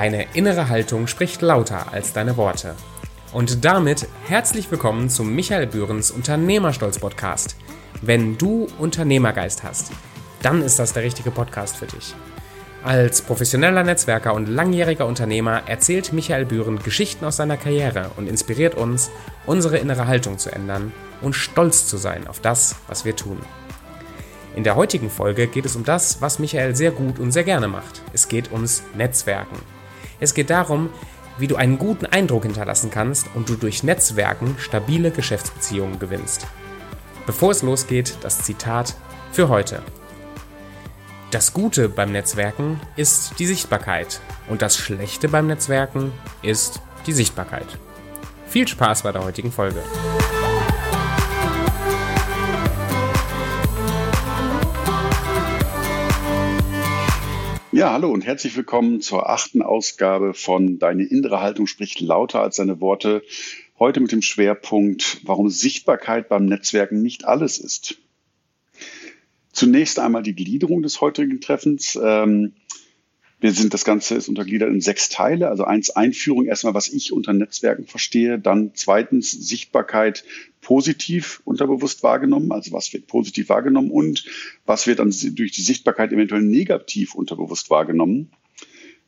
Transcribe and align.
Deine 0.00 0.26
innere 0.32 0.68
Haltung 0.68 1.08
spricht 1.08 1.42
lauter 1.42 1.92
als 1.92 2.12
deine 2.12 2.36
Worte. 2.36 2.76
Und 3.32 3.64
damit 3.64 4.06
herzlich 4.28 4.70
willkommen 4.70 5.10
zum 5.10 5.34
Michael 5.34 5.66
Bührens 5.66 6.12
Unternehmerstolz 6.12 7.00
Podcast. 7.00 7.56
Wenn 8.00 8.38
du 8.38 8.68
Unternehmergeist 8.78 9.64
hast, 9.64 9.90
dann 10.40 10.62
ist 10.62 10.78
das 10.78 10.92
der 10.92 11.02
richtige 11.02 11.32
Podcast 11.32 11.78
für 11.78 11.86
dich. 11.86 12.14
Als 12.84 13.22
professioneller 13.22 13.82
Netzwerker 13.82 14.34
und 14.34 14.46
langjähriger 14.46 15.04
Unternehmer 15.04 15.62
erzählt 15.66 16.12
Michael 16.12 16.46
Bühren 16.46 16.78
Geschichten 16.78 17.24
aus 17.24 17.34
seiner 17.34 17.56
Karriere 17.56 18.12
und 18.16 18.28
inspiriert 18.28 18.76
uns, 18.76 19.10
unsere 19.46 19.78
innere 19.78 20.06
Haltung 20.06 20.38
zu 20.38 20.52
ändern 20.52 20.92
und 21.22 21.34
stolz 21.34 21.88
zu 21.88 21.96
sein 21.96 22.28
auf 22.28 22.38
das, 22.38 22.76
was 22.86 23.04
wir 23.04 23.16
tun. 23.16 23.40
In 24.54 24.62
der 24.62 24.76
heutigen 24.76 25.10
Folge 25.10 25.48
geht 25.48 25.66
es 25.66 25.74
um 25.74 25.82
das, 25.82 26.22
was 26.22 26.38
Michael 26.38 26.76
sehr 26.76 26.92
gut 26.92 27.18
und 27.18 27.32
sehr 27.32 27.42
gerne 27.42 27.66
macht. 27.66 28.00
Es 28.12 28.28
geht 28.28 28.52
ums 28.52 28.84
Netzwerken. 28.94 29.58
Es 30.20 30.34
geht 30.34 30.50
darum, 30.50 30.90
wie 31.38 31.46
du 31.46 31.56
einen 31.56 31.78
guten 31.78 32.06
Eindruck 32.06 32.44
hinterlassen 32.44 32.90
kannst 32.90 33.28
und 33.34 33.48
du 33.48 33.54
durch 33.54 33.82
Netzwerken 33.82 34.56
stabile 34.58 35.10
Geschäftsbeziehungen 35.10 35.98
gewinnst. 35.98 36.46
Bevor 37.26 37.52
es 37.52 37.62
losgeht, 37.62 38.18
das 38.22 38.38
Zitat 38.42 38.96
für 39.32 39.48
heute. 39.48 39.82
Das 41.30 41.52
Gute 41.52 41.88
beim 41.88 42.10
Netzwerken 42.10 42.80
ist 42.96 43.38
die 43.38 43.46
Sichtbarkeit 43.46 44.20
und 44.48 44.62
das 44.62 44.76
Schlechte 44.78 45.28
beim 45.28 45.46
Netzwerken 45.46 46.10
ist 46.42 46.80
die 47.06 47.12
Sichtbarkeit. 47.12 47.66
Viel 48.46 48.66
Spaß 48.66 49.02
bei 49.02 49.12
der 49.12 49.22
heutigen 49.22 49.52
Folge. 49.52 49.82
Ja, 57.78 57.92
hallo 57.92 58.10
und 58.10 58.26
herzlich 58.26 58.56
willkommen 58.56 59.00
zur 59.00 59.30
achten 59.30 59.62
Ausgabe 59.62 60.34
von 60.34 60.80
Deine 60.80 61.04
innere 61.04 61.40
Haltung 61.40 61.68
spricht 61.68 62.00
lauter 62.00 62.42
als 62.42 62.56
deine 62.56 62.80
Worte. 62.80 63.22
Heute 63.78 64.00
mit 64.00 64.10
dem 64.10 64.20
Schwerpunkt, 64.20 65.20
warum 65.22 65.48
Sichtbarkeit 65.48 66.28
beim 66.28 66.46
Netzwerken 66.46 67.02
nicht 67.02 67.24
alles 67.24 67.58
ist. 67.58 67.98
Zunächst 69.52 70.00
einmal 70.00 70.24
die 70.24 70.34
Gliederung 70.34 70.82
des 70.82 71.00
heutigen 71.00 71.40
Treffens. 71.40 71.96
Ähm, 72.02 72.54
wir 73.40 73.52
sind, 73.52 73.72
das 73.72 73.84
Ganze 73.84 74.16
ist 74.16 74.28
untergliedert 74.28 74.70
in 74.70 74.80
sechs 74.80 75.08
Teile. 75.08 75.48
Also 75.48 75.64
eins 75.64 75.90
Einführung, 75.90 76.46
erstmal, 76.46 76.74
was 76.74 76.88
ich 76.88 77.12
unter 77.12 77.32
Netzwerken 77.32 77.86
verstehe. 77.86 78.38
Dann 78.38 78.72
zweitens 78.74 79.30
Sichtbarkeit 79.30 80.24
positiv 80.60 81.40
unterbewusst 81.44 82.02
wahrgenommen. 82.02 82.50
Also 82.50 82.72
was 82.72 82.92
wird 82.92 83.06
positiv 83.06 83.48
wahrgenommen 83.48 83.90
und 83.90 84.24
was 84.66 84.88
wird 84.88 84.98
dann 84.98 85.14
durch 85.34 85.52
die 85.52 85.62
Sichtbarkeit 85.62 86.12
eventuell 86.12 86.42
negativ 86.42 87.14
unterbewusst 87.14 87.70
wahrgenommen. 87.70 88.30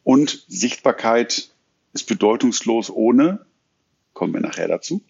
Und 0.04 0.44
Sichtbarkeit 0.48 1.50
ist 1.92 2.06
bedeutungslos 2.06 2.88
ohne, 2.88 3.44
kommen 4.12 4.32
wir 4.32 4.40
nachher 4.40 4.68
dazu. 4.68 5.02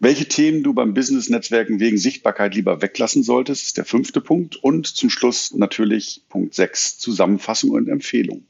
Welche 0.00 0.28
Themen 0.28 0.62
du 0.62 0.74
beim 0.74 0.94
Business-Netzwerken 0.94 1.80
wegen 1.80 1.98
Sichtbarkeit 1.98 2.54
lieber 2.54 2.82
weglassen 2.82 3.24
solltest, 3.24 3.64
ist 3.64 3.78
der 3.78 3.84
fünfte 3.84 4.20
Punkt. 4.20 4.54
Und 4.54 4.86
zum 4.86 5.10
Schluss 5.10 5.52
natürlich 5.54 6.22
Punkt 6.28 6.54
sechs 6.54 6.98
Zusammenfassung 6.98 7.70
und 7.70 7.88
Empfehlung. 7.88 8.44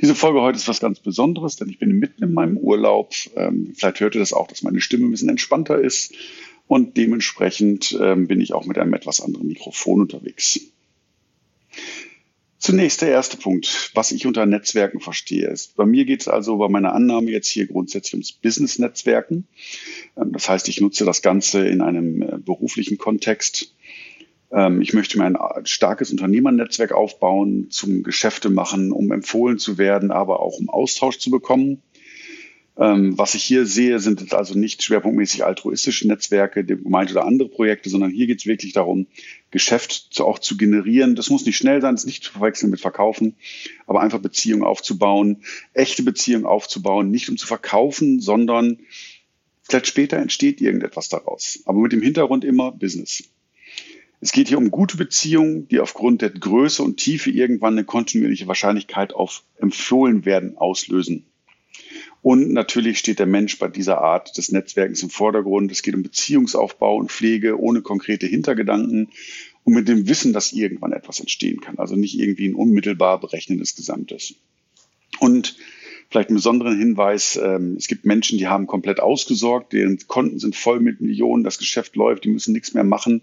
Diese 0.00 0.14
Folge 0.14 0.40
heute 0.40 0.56
ist 0.56 0.66
was 0.66 0.80
ganz 0.80 0.98
Besonderes, 0.98 1.56
denn 1.56 1.68
ich 1.68 1.78
bin 1.78 1.98
mitten 1.98 2.24
in 2.24 2.32
meinem 2.32 2.56
Urlaub. 2.56 3.12
Ähm, 3.36 3.74
vielleicht 3.76 4.00
hört 4.00 4.14
ihr 4.14 4.20
das 4.20 4.32
auch, 4.32 4.48
dass 4.48 4.62
meine 4.62 4.80
Stimme 4.80 5.06
ein 5.06 5.10
bisschen 5.10 5.28
entspannter 5.28 5.78
ist. 5.78 6.14
Und 6.66 6.96
dementsprechend 6.96 7.96
ähm, 8.00 8.26
bin 8.26 8.40
ich 8.40 8.54
auch 8.54 8.64
mit 8.64 8.78
einem 8.78 8.94
etwas 8.94 9.20
anderen 9.20 9.46
Mikrofon 9.46 10.00
unterwegs. 10.00 10.58
Zunächst 12.62 13.02
der 13.02 13.08
erste 13.08 13.36
Punkt, 13.36 13.90
was 13.94 14.12
ich 14.12 14.24
unter 14.24 14.46
Netzwerken 14.46 15.00
verstehe. 15.00 15.48
Ist, 15.48 15.74
bei 15.74 15.84
mir 15.84 16.04
geht 16.04 16.20
es 16.20 16.28
also 16.28 16.58
bei 16.58 16.68
meiner 16.68 16.94
Annahme 16.94 17.32
jetzt 17.32 17.48
hier 17.48 17.66
grundsätzlich 17.66 18.14
ums 18.14 18.30
Business-Netzwerken. 18.30 19.48
Ähm, 20.16 20.30
das 20.30 20.48
heißt, 20.48 20.68
ich 20.68 20.80
nutze 20.80 21.04
das 21.04 21.22
Ganze 21.22 21.66
in 21.66 21.80
einem 21.80 22.22
äh, 22.22 22.38
beruflichen 22.38 22.98
Kontext. 22.98 23.74
Ähm, 24.52 24.80
ich 24.80 24.92
möchte 24.92 25.18
mir 25.18 25.24
ein 25.24 25.66
starkes 25.66 26.12
Unternehmernetzwerk 26.12 26.92
aufbauen, 26.92 27.66
zum 27.70 28.04
Geschäfte 28.04 28.48
machen, 28.48 28.92
um 28.92 29.10
empfohlen 29.10 29.58
zu 29.58 29.76
werden, 29.76 30.12
aber 30.12 30.38
auch 30.38 30.60
um 30.60 30.70
Austausch 30.70 31.18
zu 31.18 31.32
bekommen. 31.32 31.82
Ähm, 32.78 33.18
was 33.18 33.34
ich 33.34 33.44
hier 33.44 33.66
sehe, 33.66 33.98
sind 33.98 34.22
jetzt 34.22 34.34
also 34.34 34.58
nicht 34.58 34.82
schwerpunktmäßig 34.82 35.44
altruistische 35.44 36.08
Netzwerke, 36.08 36.64
gemeint 36.64 37.10
oder 37.10 37.26
andere 37.26 37.48
Projekte, 37.48 37.90
sondern 37.90 38.10
hier 38.10 38.26
geht 38.26 38.40
es 38.40 38.46
wirklich 38.46 38.72
darum, 38.72 39.06
Geschäft 39.50 40.08
zu, 40.10 40.24
auch 40.24 40.38
zu 40.38 40.56
generieren. 40.56 41.14
Das 41.14 41.28
muss 41.28 41.44
nicht 41.44 41.58
schnell 41.58 41.82
sein, 41.82 41.94
das 41.94 42.02
ist 42.02 42.06
nicht 42.06 42.24
zu 42.24 42.32
verwechseln 42.32 42.70
mit 42.70 42.80
Verkaufen, 42.80 43.36
aber 43.86 44.00
einfach 44.00 44.20
Beziehungen 44.20 44.64
aufzubauen, 44.64 45.42
echte 45.74 46.02
Beziehungen 46.02 46.46
aufzubauen, 46.46 47.10
nicht 47.10 47.28
um 47.28 47.36
zu 47.36 47.46
verkaufen, 47.46 48.20
sondern 48.20 48.78
vielleicht 49.62 49.86
später 49.86 50.16
entsteht 50.16 50.62
irgendetwas 50.62 51.10
daraus. 51.10 51.60
Aber 51.66 51.78
mit 51.78 51.92
dem 51.92 52.02
Hintergrund 52.02 52.42
immer 52.42 52.72
Business. 52.72 53.24
Es 54.22 54.32
geht 54.32 54.48
hier 54.48 54.58
um 54.58 54.70
gute 54.70 54.96
Beziehungen, 54.96 55.68
die 55.68 55.80
aufgrund 55.80 56.22
der 56.22 56.30
Größe 56.30 56.82
und 56.82 56.96
Tiefe 56.96 57.30
irgendwann 57.30 57.74
eine 57.74 57.84
kontinuierliche 57.84 58.46
Wahrscheinlichkeit 58.46 59.12
auf 59.12 59.42
empfohlen 59.58 60.24
werden 60.24 60.56
auslösen. 60.56 61.26
Und 62.22 62.52
natürlich 62.52 62.98
steht 62.98 63.18
der 63.18 63.26
Mensch 63.26 63.58
bei 63.58 63.66
dieser 63.68 64.00
Art 64.00 64.36
des 64.38 64.52
Netzwerkens 64.52 65.02
im 65.02 65.10
Vordergrund. 65.10 65.72
Es 65.72 65.82
geht 65.82 65.94
um 65.94 66.04
Beziehungsaufbau 66.04 66.96
und 66.96 67.10
Pflege 67.10 67.58
ohne 67.58 67.82
konkrete 67.82 68.26
Hintergedanken 68.26 69.10
und 69.64 69.74
mit 69.74 69.88
dem 69.88 70.08
Wissen, 70.08 70.32
dass 70.32 70.52
irgendwann 70.52 70.92
etwas 70.92 71.18
entstehen 71.18 71.60
kann. 71.60 71.78
Also 71.78 71.96
nicht 71.96 72.18
irgendwie 72.18 72.48
ein 72.48 72.54
unmittelbar 72.54 73.18
berechnendes 73.18 73.74
Gesamtes. 73.74 74.36
Und 75.18 75.56
Vielleicht 76.12 76.28
einen 76.28 76.36
besonderen 76.36 76.78
Hinweis, 76.78 77.40
ähm, 77.42 77.76
es 77.78 77.88
gibt 77.88 78.04
Menschen, 78.04 78.36
die 78.36 78.46
haben 78.46 78.66
komplett 78.66 79.00
ausgesorgt, 79.00 79.72
deren 79.72 79.98
Konten 80.08 80.38
sind 80.38 80.54
voll 80.54 80.78
mit 80.78 81.00
Millionen, 81.00 81.42
das 81.42 81.56
Geschäft 81.56 81.96
läuft, 81.96 82.24
die 82.24 82.28
müssen 82.28 82.52
nichts 82.52 82.74
mehr 82.74 82.84
machen. 82.84 83.22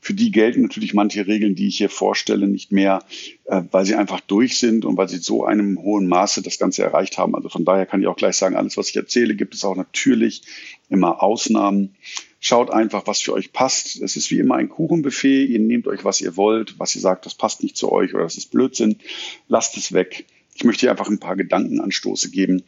Für 0.00 0.14
die 0.14 0.30
gelten 0.30 0.62
natürlich 0.62 0.94
manche 0.94 1.26
Regeln, 1.26 1.56
die 1.56 1.66
ich 1.66 1.78
hier 1.78 1.88
vorstelle, 1.88 2.46
nicht 2.46 2.70
mehr, 2.70 3.00
äh, 3.46 3.62
weil 3.72 3.84
sie 3.84 3.96
einfach 3.96 4.20
durch 4.20 4.56
sind 4.56 4.84
und 4.84 4.96
weil 4.96 5.08
sie 5.08 5.16
so 5.16 5.44
einem 5.44 5.82
hohen 5.82 6.06
Maße 6.06 6.40
das 6.40 6.60
Ganze 6.60 6.84
erreicht 6.84 7.18
haben. 7.18 7.34
Also 7.34 7.48
von 7.48 7.64
daher 7.64 7.86
kann 7.86 8.00
ich 8.02 8.06
auch 8.06 8.16
gleich 8.16 8.36
sagen, 8.36 8.54
alles, 8.54 8.76
was 8.76 8.90
ich 8.90 8.96
erzähle, 8.96 9.34
gibt 9.34 9.54
es 9.54 9.64
auch 9.64 9.74
natürlich 9.74 10.42
immer 10.88 11.20
Ausnahmen. 11.24 11.96
Schaut 12.38 12.70
einfach, 12.70 13.08
was 13.08 13.20
für 13.20 13.32
euch 13.32 13.52
passt. 13.52 14.00
Es 14.00 14.14
ist 14.14 14.30
wie 14.30 14.38
immer 14.38 14.54
ein 14.54 14.68
Kuchenbuffet. 14.68 15.46
Ihr 15.46 15.58
nehmt 15.58 15.88
euch, 15.88 16.04
was 16.04 16.20
ihr 16.20 16.36
wollt, 16.36 16.78
was 16.78 16.94
ihr 16.94 17.00
sagt, 17.00 17.26
das 17.26 17.34
passt 17.34 17.64
nicht 17.64 17.76
zu 17.76 17.90
euch 17.90 18.14
oder 18.14 18.22
das 18.22 18.36
ist 18.36 18.52
Blödsinn. 18.52 19.00
Lasst 19.48 19.76
es 19.76 19.92
weg. 19.92 20.24
Ich 20.58 20.64
möchte 20.64 20.80
hier 20.80 20.90
einfach 20.90 21.08
ein 21.08 21.20
paar 21.20 21.36
Gedankenanstoße 21.36 22.30
geben 22.30 22.64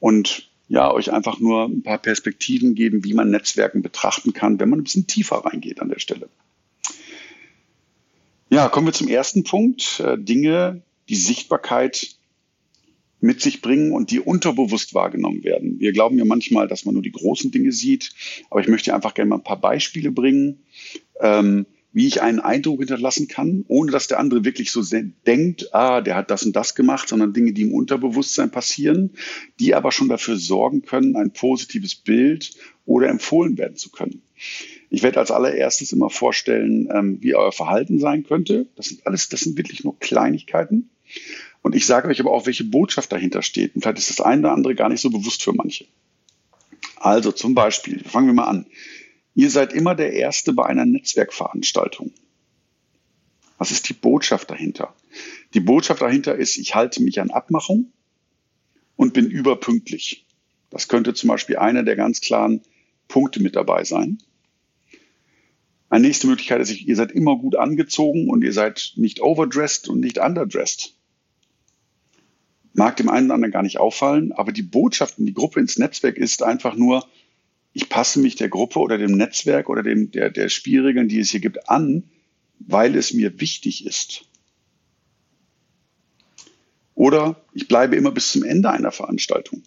und 0.00 0.50
ja, 0.68 0.92
euch 0.92 1.12
einfach 1.12 1.38
nur 1.38 1.64
ein 1.64 1.82
paar 1.82 1.98
Perspektiven 1.98 2.74
geben, 2.74 3.04
wie 3.04 3.14
man 3.14 3.30
Netzwerken 3.30 3.82
betrachten 3.82 4.32
kann, 4.32 4.58
wenn 4.58 4.68
man 4.68 4.80
ein 4.80 4.84
bisschen 4.84 5.06
tiefer 5.06 5.36
reingeht 5.36 5.80
an 5.80 5.88
der 5.88 6.00
Stelle. 6.00 6.28
Ja, 8.48 8.68
kommen 8.68 8.88
wir 8.88 8.92
zum 8.92 9.06
ersten 9.06 9.44
Punkt. 9.44 10.00
Äh, 10.00 10.18
Dinge, 10.18 10.82
die 11.08 11.14
Sichtbarkeit 11.14 12.16
mit 13.20 13.40
sich 13.40 13.62
bringen 13.62 13.92
und 13.92 14.10
die 14.10 14.18
unterbewusst 14.18 14.92
wahrgenommen 14.94 15.44
werden. 15.44 15.78
Wir 15.78 15.92
glauben 15.92 16.18
ja 16.18 16.24
manchmal, 16.24 16.66
dass 16.66 16.84
man 16.84 16.94
nur 16.94 17.02
die 17.02 17.12
großen 17.12 17.52
Dinge 17.52 17.70
sieht, 17.70 18.12
aber 18.50 18.60
ich 18.60 18.68
möchte 18.68 18.92
einfach 18.92 19.14
gerne 19.14 19.28
mal 19.28 19.36
ein 19.36 19.44
paar 19.44 19.60
Beispiele 19.60 20.10
bringen, 20.10 20.60
ähm, 21.20 21.66
wie 21.92 22.06
ich 22.06 22.22
einen 22.22 22.38
Eindruck 22.38 22.78
hinterlassen 22.78 23.26
kann, 23.26 23.64
ohne 23.68 23.90
dass 23.90 24.06
der 24.06 24.20
andere 24.20 24.44
wirklich 24.44 24.70
so 24.70 24.82
denkt, 25.26 25.74
ah, 25.74 26.00
der 26.00 26.14
hat 26.14 26.30
das 26.30 26.44
und 26.44 26.54
das 26.54 26.74
gemacht, 26.74 27.08
sondern 27.08 27.32
Dinge, 27.32 27.52
die 27.52 27.62
im 27.62 27.74
Unterbewusstsein 27.74 28.50
passieren, 28.50 29.10
die 29.58 29.74
aber 29.74 29.90
schon 29.90 30.08
dafür 30.08 30.36
sorgen 30.36 30.82
können, 30.82 31.16
ein 31.16 31.32
positives 31.32 31.96
Bild 31.96 32.52
oder 32.86 33.08
empfohlen 33.08 33.58
werden 33.58 33.76
zu 33.76 33.90
können. 33.90 34.22
Ich 34.88 35.02
werde 35.02 35.20
als 35.20 35.30
allererstes 35.30 35.92
immer 35.92 36.10
vorstellen, 36.10 36.88
ähm, 36.92 37.18
wie 37.20 37.34
euer 37.34 37.52
Verhalten 37.52 37.98
sein 37.98 38.24
könnte. 38.24 38.66
Das 38.76 38.86
sind 38.86 39.06
alles, 39.06 39.28
das 39.28 39.40
sind 39.40 39.56
wirklich 39.56 39.84
nur 39.84 39.98
Kleinigkeiten. 39.98 40.90
Und 41.62 41.74
ich 41.74 41.86
sage 41.86 42.08
euch 42.08 42.20
aber 42.20 42.32
auch, 42.32 42.46
welche 42.46 42.64
Botschaft 42.64 43.12
dahinter 43.12 43.42
steht. 43.42 43.74
Und 43.74 43.82
vielleicht 43.82 43.98
ist 43.98 44.10
das 44.10 44.20
eine 44.20 44.40
oder 44.40 44.52
andere 44.52 44.74
gar 44.74 44.88
nicht 44.88 45.00
so 45.00 45.10
bewusst 45.10 45.42
für 45.42 45.52
manche. 45.52 45.86
Also 46.96 47.32
zum 47.32 47.54
Beispiel, 47.54 48.02
fangen 48.04 48.26
wir 48.26 48.34
mal 48.34 48.44
an. 48.44 48.66
Ihr 49.40 49.48
seid 49.48 49.72
immer 49.72 49.94
der 49.94 50.12
Erste 50.12 50.52
bei 50.52 50.66
einer 50.66 50.84
Netzwerkveranstaltung. 50.84 52.12
Was 53.56 53.70
ist 53.70 53.88
die 53.88 53.94
Botschaft 53.94 54.50
dahinter? 54.50 54.94
Die 55.54 55.60
Botschaft 55.60 56.02
dahinter 56.02 56.34
ist, 56.34 56.58
ich 56.58 56.74
halte 56.74 57.02
mich 57.02 57.22
an 57.22 57.30
Abmachung 57.30 57.90
und 58.96 59.14
bin 59.14 59.30
überpünktlich. 59.30 60.26
Das 60.68 60.88
könnte 60.88 61.14
zum 61.14 61.28
Beispiel 61.28 61.56
einer 61.56 61.84
der 61.84 61.96
ganz 61.96 62.20
klaren 62.20 62.60
Punkte 63.08 63.40
mit 63.40 63.56
dabei 63.56 63.84
sein. 63.84 64.18
Eine 65.88 66.08
nächste 66.08 66.26
Möglichkeit 66.26 66.60
ist, 66.60 66.78
ihr 66.78 66.96
seid 66.96 67.10
immer 67.10 67.38
gut 67.38 67.56
angezogen 67.56 68.28
und 68.28 68.44
ihr 68.44 68.52
seid 68.52 68.92
nicht 68.96 69.22
overdressed 69.22 69.88
und 69.88 70.00
nicht 70.00 70.18
underdressed. 70.18 70.94
Mag 72.74 72.94
dem 72.98 73.08
einen 73.08 73.28
oder 73.28 73.36
anderen 73.36 73.52
gar 73.52 73.62
nicht 73.62 73.80
auffallen, 73.80 74.32
aber 74.32 74.52
die 74.52 74.64
Botschaft 74.64 75.18
in 75.18 75.24
die 75.24 75.32
Gruppe, 75.32 75.60
ins 75.60 75.78
Netzwerk 75.78 76.18
ist 76.18 76.42
einfach 76.42 76.76
nur, 76.76 77.08
ich 77.72 77.88
passe 77.88 78.20
mich 78.20 78.34
der 78.36 78.48
Gruppe 78.48 78.80
oder 78.80 78.98
dem 78.98 79.12
Netzwerk 79.12 79.68
oder 79.68 79.82
dem, 79.82 80.10
der, 80.10 80.30
der 80.30 80.48
Spielregeln, 80.48 81.08
die 81.08 81.20
es 81.20 81.30
hier 81.30 81.40
gibt, 81.40 81.68
an, 81.68 82.04
weil 82.58 82.96
es 82.96 83.12
mir 83.12 83.40
wichtig 83.40 83.86
ist. 83.86 84.24
Oder 86.94 87.42
ich 87.54 87.68
bleibe 87.68 87.96
immer 87.96 88.10
bis 88.10 88.32
zum 88.32 88.42
Ende 88.42 88.70
einer 88.70 88.92
Veranstaltung. 88.92 89.62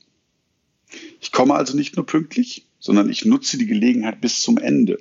Ich 1.20 1.32
komme 1.32 1.56
also 1.56 1.76
nicht 1.76 1.96
nur 1.96 2.06
pünktlich, 2.06 2.68
sondern 2.80 3.10
ich 3.10 3.26
nutze 3.26 3.58
die 3.58 3.66
Gelegenheit 3.66 4.22
bis 4.22 4.42
zum 4.42 4.58
Ende. 4.58 5.00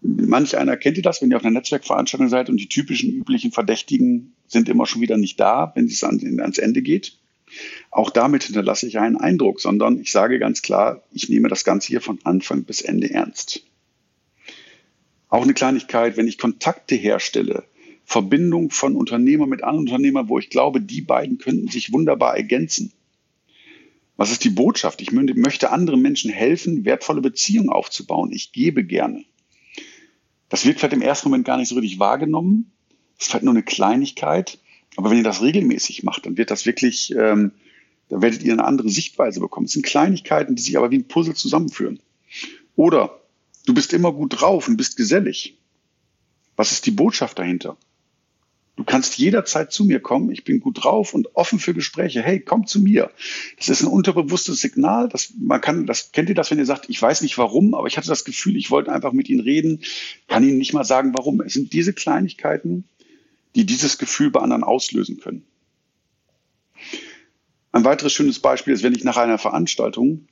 Manch 0.00 0.56
einer 0.56 0.76
kennt 0.76 0.96
ihr 0.96 1.02
das, 1.02 1.20
wenn 1.20 1.30
ihr 1.30 1.36
auf 1.36 1.44
einer 1.44 1.58
Netzwerkveranstaltung 1.58 2.28
seid 2.28 2.48
und 2.48 2.58
die 2.58 2.68
typischen 2.68 3.10
üblichen 3.10 3.50
Verdächtigen 3.50 4.34
sind 4.46 4.68
immer 4.68 4.86
schon 4.86 5.02
wieder 5.02 5.16
nicht 5.16 5.40
da, 5.40 5.72
wenn 5.74 5.86
es 5.86 6.04
ans 6.04 6.58
Ende 6.58 6.82
geht. 6.82 7.18
Auch 7.90 8.10
damit 8.10 8.44
hinterlasse 8.44 8.86
ich 8.86 8.98
einen 8.98 9.16
Eindruck, 9.16 9.60
sondern 9.60 10.00
ich 10.00 10.10
sage 10.10 10.38
ganz 10.38 10.62
klar, 10.62 11.02
ich 11.12 11.28
nehme 11.28 11.48
das 11.48 11.64
Ganze 11.64 11.88
hier 11.88 12.00
von 12.00 12.18
Anfang 12.24 12.64
bis 12.64 12.80
Ende 12.80 13.10
ernst. 13.10 13.62
Auch 15.28 15.42
eine 15.42 15.54
Kleinigkeit, 15.54 16.16
wenn 16.16 16.28
ich 16.28 16.38
Kontakte 16.38 16.94
herstelle, 16.94 17.64
Verbindung 18.04 18.70
von 18.70 18.96
Unternehmer 18.96 19.46
mit 19.46 19.62
anderen 19.62 19.86
Unternehmern, 19.86 20.28
wo 20.28 20.38
ich 20.38 20.48
glaube, 20.48 20.80
die 20.80 21.02
beiden 21.02 21.38
könnten 21.38 21.68
sich 21.68 21.92
wunderbar 21.92 22.36
ergänzen. 22.36 22.92
Was 24.16 24.32
ist 24.32 24.42
die 24.44 24.50
Botschaft? 24.50 25.00
Ich 25.02 25.12
möchte 25.12 25.70
anderen 25.70 26.00
Menschen 26.00 26.30
helfen, 26.30 26.84
wertvolle 26.84 27.20
Beziehungen 27.20 27.68
aufzubauen. 27.68 28.32
Ich 28.32 28.52
gebe 28.52 28.84
gerne. 28.84 29.24
Das 30.48 30.64
wird 30.64 30.78
vielleicht 30.78 30.94
im 30.94 31.02
ersten 31.02 31.28
Moment 31.28 31.44
gar 31.44 31.58
nicht 31.58 31.68
so 31.68 31.74
richtig 31.74 31.98
wahrgenommen. 31.98 32.72
Das 33.16 33.26
ist 33.26 33.30
vielleicht 33.30 33.44
nur 33.44 33.54
eine 33.54 33.62
Kleinigkeit. 33.62 34.58
Aber 34.98 35.10
wenn 35.10 35.18
ihr 35.18 35.22
das 35.22 35.42
regelmäßig 35.42 36.02
macht, 36.02 36.26
dann 36.26 36.36
wird 36.36 36.50
das 36.50 36.66
wirklich, 36.66 37.12
ähm, 37.12 37.52
dann 38.08 38.20
werdet 38.20 38.42
ihr 38.42 38.52
eine 38.52 38.64
andere 38.64 38.88
Sichtweise 38.88 39.38
bekommen. 39.38 39.66
Es 39.66 39.72
sind 39.72 39.86
Kleinigkeiten, 39.86 40.56
die 40.56 40.62
sich 40.62 40.76
aber 40.76 40.90
wie 40.90 40.98
ein 40.98 41.06
Puzzle 41.06 41.36
zusammenführen. 41.36 42.00
Oder 42.74 43.20
du 43.64 43.74
bist 43.74 43.92
immer 43.92 44.10
gut 44.12 44.40
drauf 44.40 44.66
und 44.66 44.76
bist 44.76 44.96
gesellig. 44.96 45.56
Was 46.56 46.72
ist 46.72 46.84
die 46.84 46.90
Botschaft 46.90 47.38
dahinter? 47.38 47.76
Du 48.74 48.82
kannst 48.82 49.18
jederzeit 49.18 49.70
zu 49.70 49.84
mir 49.84 50.00
kommen. 50.00 50.32
Ich 50.32 50.42
bin 50.42 50.58
gut 50.58 50.82
drauf 50.82 51.14
und 51.14 51.36
offen 51.36 51.60
für 51.60 51.74
Gespräche. 51.74 52.20
Hey, 52.20 52.40
komm 52.40 52.66
zu 52.66 52.80
mir. 52.80 53.12
Das 53.56 53.68
ist 53.68 53.82
ein 53.82 53.88
unterbewusstes 53.88 54.60
Signal. 54.60 55.08
Das, 55.08 55.32
man 55.38 55.60
kann, 55.60 55.86
das 55.86 56.10
kennt 56.10 56.28
ihr 56.28 56.34
das, 56.34 56.50
wenn 56.50 56.58
ihr 56.58 56.66
sagt, 56.66 56.86
ich 56.88 57.00
weiß 57.00 57.20
nicht 57.20 57.38
warum, 57.38 57.74
aber 57.74 57.86
ich 57.86 57.98
hatte 57.98 58.08
das 58.08 58.24
Gefühl, 58.24 58.56
ich 58.56 58.72
wollte 58.72 58.90
einfach 58.90 59.12
mit 59.12 59.28
Ihnen 59.28 59.42
reden, 59.42 59.82
kann 60.26 60.42
Ihnen 60.42 60.58
nicht 60.58 60.72
mal 60.72 60.82
sagen, 60.82 61.14
warum. 61.14 61.40
Es 61.40 61.52
sind 61.52 61.72
diese 61.72 61.92
Kleinigkeiten, 61.92 62.82
die 63.58 63.66
dieses 63.66 63.98
Gefühl 63.98 64.30
bei 64.30 64.40
anderen 64.40 64.62
auslösen 64.62 65.18
können. 65.18 65.44
Ein 67.72 67.84
weiteres 67.84 68.12
schönes 68.12 68.38
Beispiel 68.38 68.72
ist, 68.72 68.84
wenn 68.84 68.94
ich 68.94 69.02
nach 69.02 69.16
einer 69.16 69.36
Veranstaltung 69.36 70.28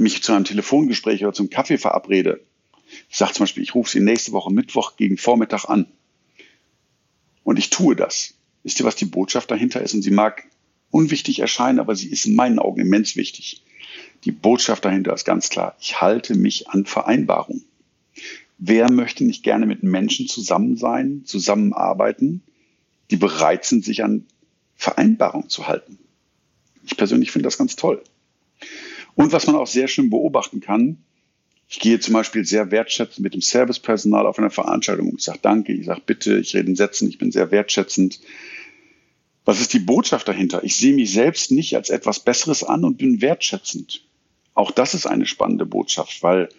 mich 0.00 0.24
zu 0.24 0.32
einem 0.32 0.44
Telefongespräch 0.44 1.22
oder 1.22 1.32
zum 1.32 1.48
Kaffee 1.48 1.78
verabrede. 1.78 2.40
Ich 3.08 3.16
sage 3.16 3.34
zum 3.34 3.44
Beispiel, 3.44 3.62
ich 3.62 3.76
rufe 3.76 3.88
Sie 3.88 4.00
nächste 4.00 4.32
Woche 4.32 4.52
Mittwoch 4.52 4.96
gegen 4.96 5.16
Vormittag 5.16 5.66
an 5.66 5.86
und 7.44 7.56
ich 7.56 7.70
tue 7.70 7.94
das. 7.94 8.34
Wisst 8.64 8.80
ihr, 8.80 8.84
was 8.86 8.96
die 8.96 9.04
Botschaft 9.04 9.48
dahinter 9.52 9.80
ist? 9.80 9.94
Und 9.94 10.02
sie 10.02 10.10
mag 10.10 10.44
unwichtig 10.90 11.38
erscheinen, 11.38 11.78
aber 11.78 11.94
sie 11.94 12.08
ist 12.08 12.26
in 12.26 12.34
meinen 12.34 12.58
Augen 12.58 12.80
immens 12.80 13.14
wichtig. 13.14 13.62
Die 14.24 14.32
Botschaft 14.32 14.84
dahinter 14.84 15.14
ist 15.14 15.24
ganz 15.24 15.50
klar. 15.50 15.76
Ich 15.80 16.00
halte 16.00 16.34
mich 16.34 16.68
an 16.68 16.84
Vereinbarungen. 16.84 17.64
Wer 18.62 18.92
möchte 18.92 19.24
nicht 19.24 19.42
gerne 19.42 19.64
mit 19.64 19.82
Menschen 19.82 20.28
zusammen 20.28 20.76
sein, 20.76 21.22
zusammenarbeiten, 21.24 22.42
die 23.10 23.16
bereit 23.16 23.64
sind, 23.64 23.86
sich 23.86 24.04
an 24.04 24.26
Vereinbarungen 24.76 25.48
zu 25.48 25.66
halten? 25.66 25.98
Ich 26.84 26.94
persönlich 26.98 27.30
finde 27.30 27.46
das 27.46 27.56
ganz 27.56 27.74
toll. 27.74 28.02
Und 29.14 29.32
was 29.32 29.46
man 29.46 29.56
auch 29.56 29.66
sehr 29.66 29.88
schön 29.88 30.10
beobachten 30.10 30.60
kann, 30.60 30.98
ich 31.70 31.80
gehe 31.80 32.00
zum 32.00 32.12
Beispiel 32.12 32.44
sehr 32.44 32.70
wertschätzend 32.70 33.20
mit 33.20 33.32
dem 33.32 33.40
Servicepersonal 33.40 34.26
auf 34.26 34.38
einer 34.38 34.50
Veranstaltung 34.50 35.08
um. 35.08 35.16
Ich 35.16 35.24
sage 35.24 35.38
Danke, 35.40 35.72
ich 35.72 35.86
sage 35.86 36.02
Bitte, 36.04 36.38
ich 36.38 36.54
rede 36.54 36.68
in 36.68 36.76
Sätzen, 36.76 37.08
ich 37.08 37.16
bin 37.16 37.32
sehr 37.32 37.50
wertschätzend. 37.50 38.20
Was 39.46 39.62
ist 39.62 39.72
die 39.72 39.78
Botschaft 39.78 40.28
dahinter? 40.28 40.64
Ich 40.64 40.76
sehe 40.76 40.92
mich 40.92 41.12
selbst 41.12 41.50
nicht 41.50 41.76
als 41.76 41.88
etwas 41.88 42.20
Besseres 42.20 42.62
an 42.62 42.84
und 42.84 42.98
bin 42.98 43.22
wertschätzend. 43.22 44.04
Auch 44.52 44.70
das 44.70 44.92
ist 44.92 45.06
eine 45.06 45.24
spannende 45.24 45.64
Botschaft, 45.64 46.22
weil 46.22 46.50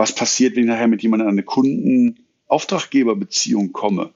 was 0.00 0.14
passiert, 0.14 0.56
wenn 0.56 0.62
ich 0.62 0.68
nachher 0.70 0.88
mit 0.88 1.02
jemandem 1.02 1.28
in 1.28 1.34
eine 1.34 1.42
Kunden-Auftraggeber-Beziehung 1.42 3.72
komme? 3.72 4.14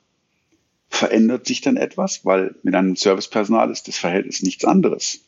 Verändert 0.88 1.46
sich 1.46 1.60
dann 1.60 1.76
etwas? 1.76 2.25
Weil 2.25 2.54
mit 2.62 2.75
einem 2.75 2.96
Servicepersonal 2.96 3.70
ist 3.70 3.86
das 3.86 3.98
Verhältnis 3.98 4.42
nichts 4.42 4.64
anderes. 4.64 5.20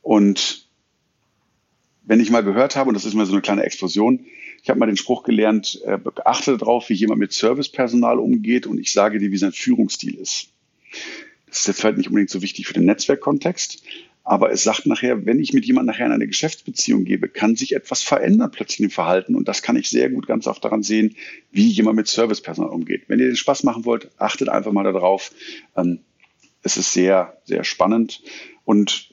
Und 0.00 0.66
wenn 2.04 2.20
ich 2.20 2.30
mal 2.30 2.42
gehört 2.42 2.74
habe, 2.74 2.88
und 2.88 2.94
das 2.94 3.04
ist 3.04 3.12
mal 3.12 3.26
so 3.26 3.32
eine 3.32 3.42
kleine 3.42 3.64
Explosion, 3.64 4.24
ich 4.62 4.70
habe 4.70 4.80
mal 4.80 4.86
den 4.86 4.96
Spruch 4.96 5.24
gelernt, 5.24 5.78
äh, 5.84 5.98
achte 6.24 6.56
darauf, 6.56 6.88
wie 6.88 6.94
jemand 6.94 7.20
mit 7.20 7.34
Servicepersonal 7.34 8.18
umgeht 8.18 8.66
und 8.66 8.78
ich 8.78 8.92
sage 8.92 9.18
dir, 9.18 9.30
wie 9.30 9.36
sein 9.36 9.52
Führungsstil 9.52 10.14
ist. 10.14 10.48
Das 11.48 11.60
ist 11.60 11.68
jetzt 11.68 11.82
vielleicht 11.82 11.98
nicht 11.98 12.08
unbedingt 12.08 12.30
so 12.30 12.40
wichtig 12.40 12.66
für 12.66 12.72
den 12.72 12.86
Netzwerkkontext, 12.86 13.82
aber 14.24 14.52
es 14.52 14.62
sagt 14.62 14.86
nachher, 14.86 15.26
wenn 15.26 15.40
ich 15.40 15.52
mit 15.52 15.64
jemandem 15.64 15.92
nachher 15.92 16.06
in 16.06 16.12
eine 16.12 16.26
Geschäftsbeziehung 16.26 17.04
gebe, 17.04 17.28
kann 17.28 17.56
sich 17.56 17.74
etwas 17.74 18.02
verändern 18.02 18.50
plötzlich 18.50 18.80
im 18.80 18.90
Verhalten 18.90 19.34
und 19.34 19.48
das 19.48 19.62
kann 19.62 19.76
ich 19.76 19.88
sehr 19.88 20.10
gut 20.10 20.26
ganz 20.26 20.46
oft 20.46 20.64
daran 20.64 20.82
sehen, 20.82 21.16
wie 21.50 21.68
jemand 21.68 21.96
mit 21.96 22.08
Servicepersonal 22.08 22.70
umgeht. 22.70 23.04
Wenn 23.08 23.18
ihr 23.18 23.26
den 23.26 23.36
Spaß 23.36 23.64
machen 23.64 23.84
wollt, 23.84 24.10
achtet 24.18 24.48
einfach 24.48 24.72
mal 24.72 24.84
darauf. 24.84 25.32
Ähm, 25.76 26.00
es 26.62 26.76
ist 26.76 26.92
sehr, 26.92 27.38
sehr 27.44 27.64
spannend 27.64 28.22
und 28.64 29.10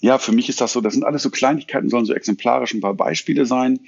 ja, 0.00 0.18
für 0.18 0.32
mich 0.32 0.48
ist 0.48 0.60
das 0.60 0.72
so, 0.72 0.80
das 0.80 0.94
sind 0.94 1.04
alles 1.04 1.22
so 1.22 1.30
Kleinigkeiten, 1.30 1.90
sollen 1.90 2.06
so 2.06 2.14
exemplarisch 2.14 2.72
ein 2.72 2.80
paar 2.80 2.94
Beispiele 2.94 3.46
sein, 3.46 3.80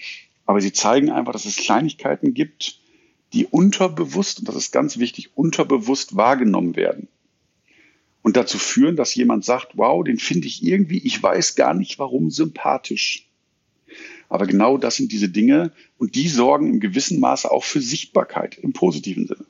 aber 0.44 0.60
sie 0.60 0.72
zeigen 0.72 1.10
einfach, 1.10 1.32
dass 1.32 1.46
es 1.46 1.56
Kleinigkeiten 1.56 2.34
gibt, 2.34 2.78
die 3.32 3.46
unterbewusst, 3.46 4.40
und 4.40 4.48
das 4.48 4.56
ist 4.56 4.72
ganz 4.72 4.98
wichtig, 4.98 5.30
unterbewusst 5.34 6.16
wahrgenommen 6.16 6.76
werden. 6.76 7.08
Und 8.22 8.36
dazu 8.36 8.58
führen, 8.58 8.96
dass 8.96 9.14
jemand 9.14 9.44
sagt, 9.44 9.72
wow, 9.74 10.02
den 10.04 10.18
finde 10.18 10.46
ich 10.46 10.62
irgendwie, 10.62 10.98
ich 10.98 11.22
weiß 11.22 11.56
gar 11.56 11.74
nicht 11.74 11.98
warum, 11.98 12.30
sympathisch. 12.30 13.28
Aber 14.28 14.46
genau 14.46 14.78
das 14.78 14.96
sind 14.96 15.12
diese 15.12 15.28
Dinge 15.28 15.72
und 15.98 16.14
die 16.14 16.28
sorgen 16.28 16.68
im 16.68 16.80
gewissen 16.80 17.20
Maße 17.20 17.50
auch 17.50 17.64
für 17.64 17.80
Sichtbarkeit 17.80 18.56
im 18.56 18.72
positiven 18.72 19.26
Sinne. 19.26 19.44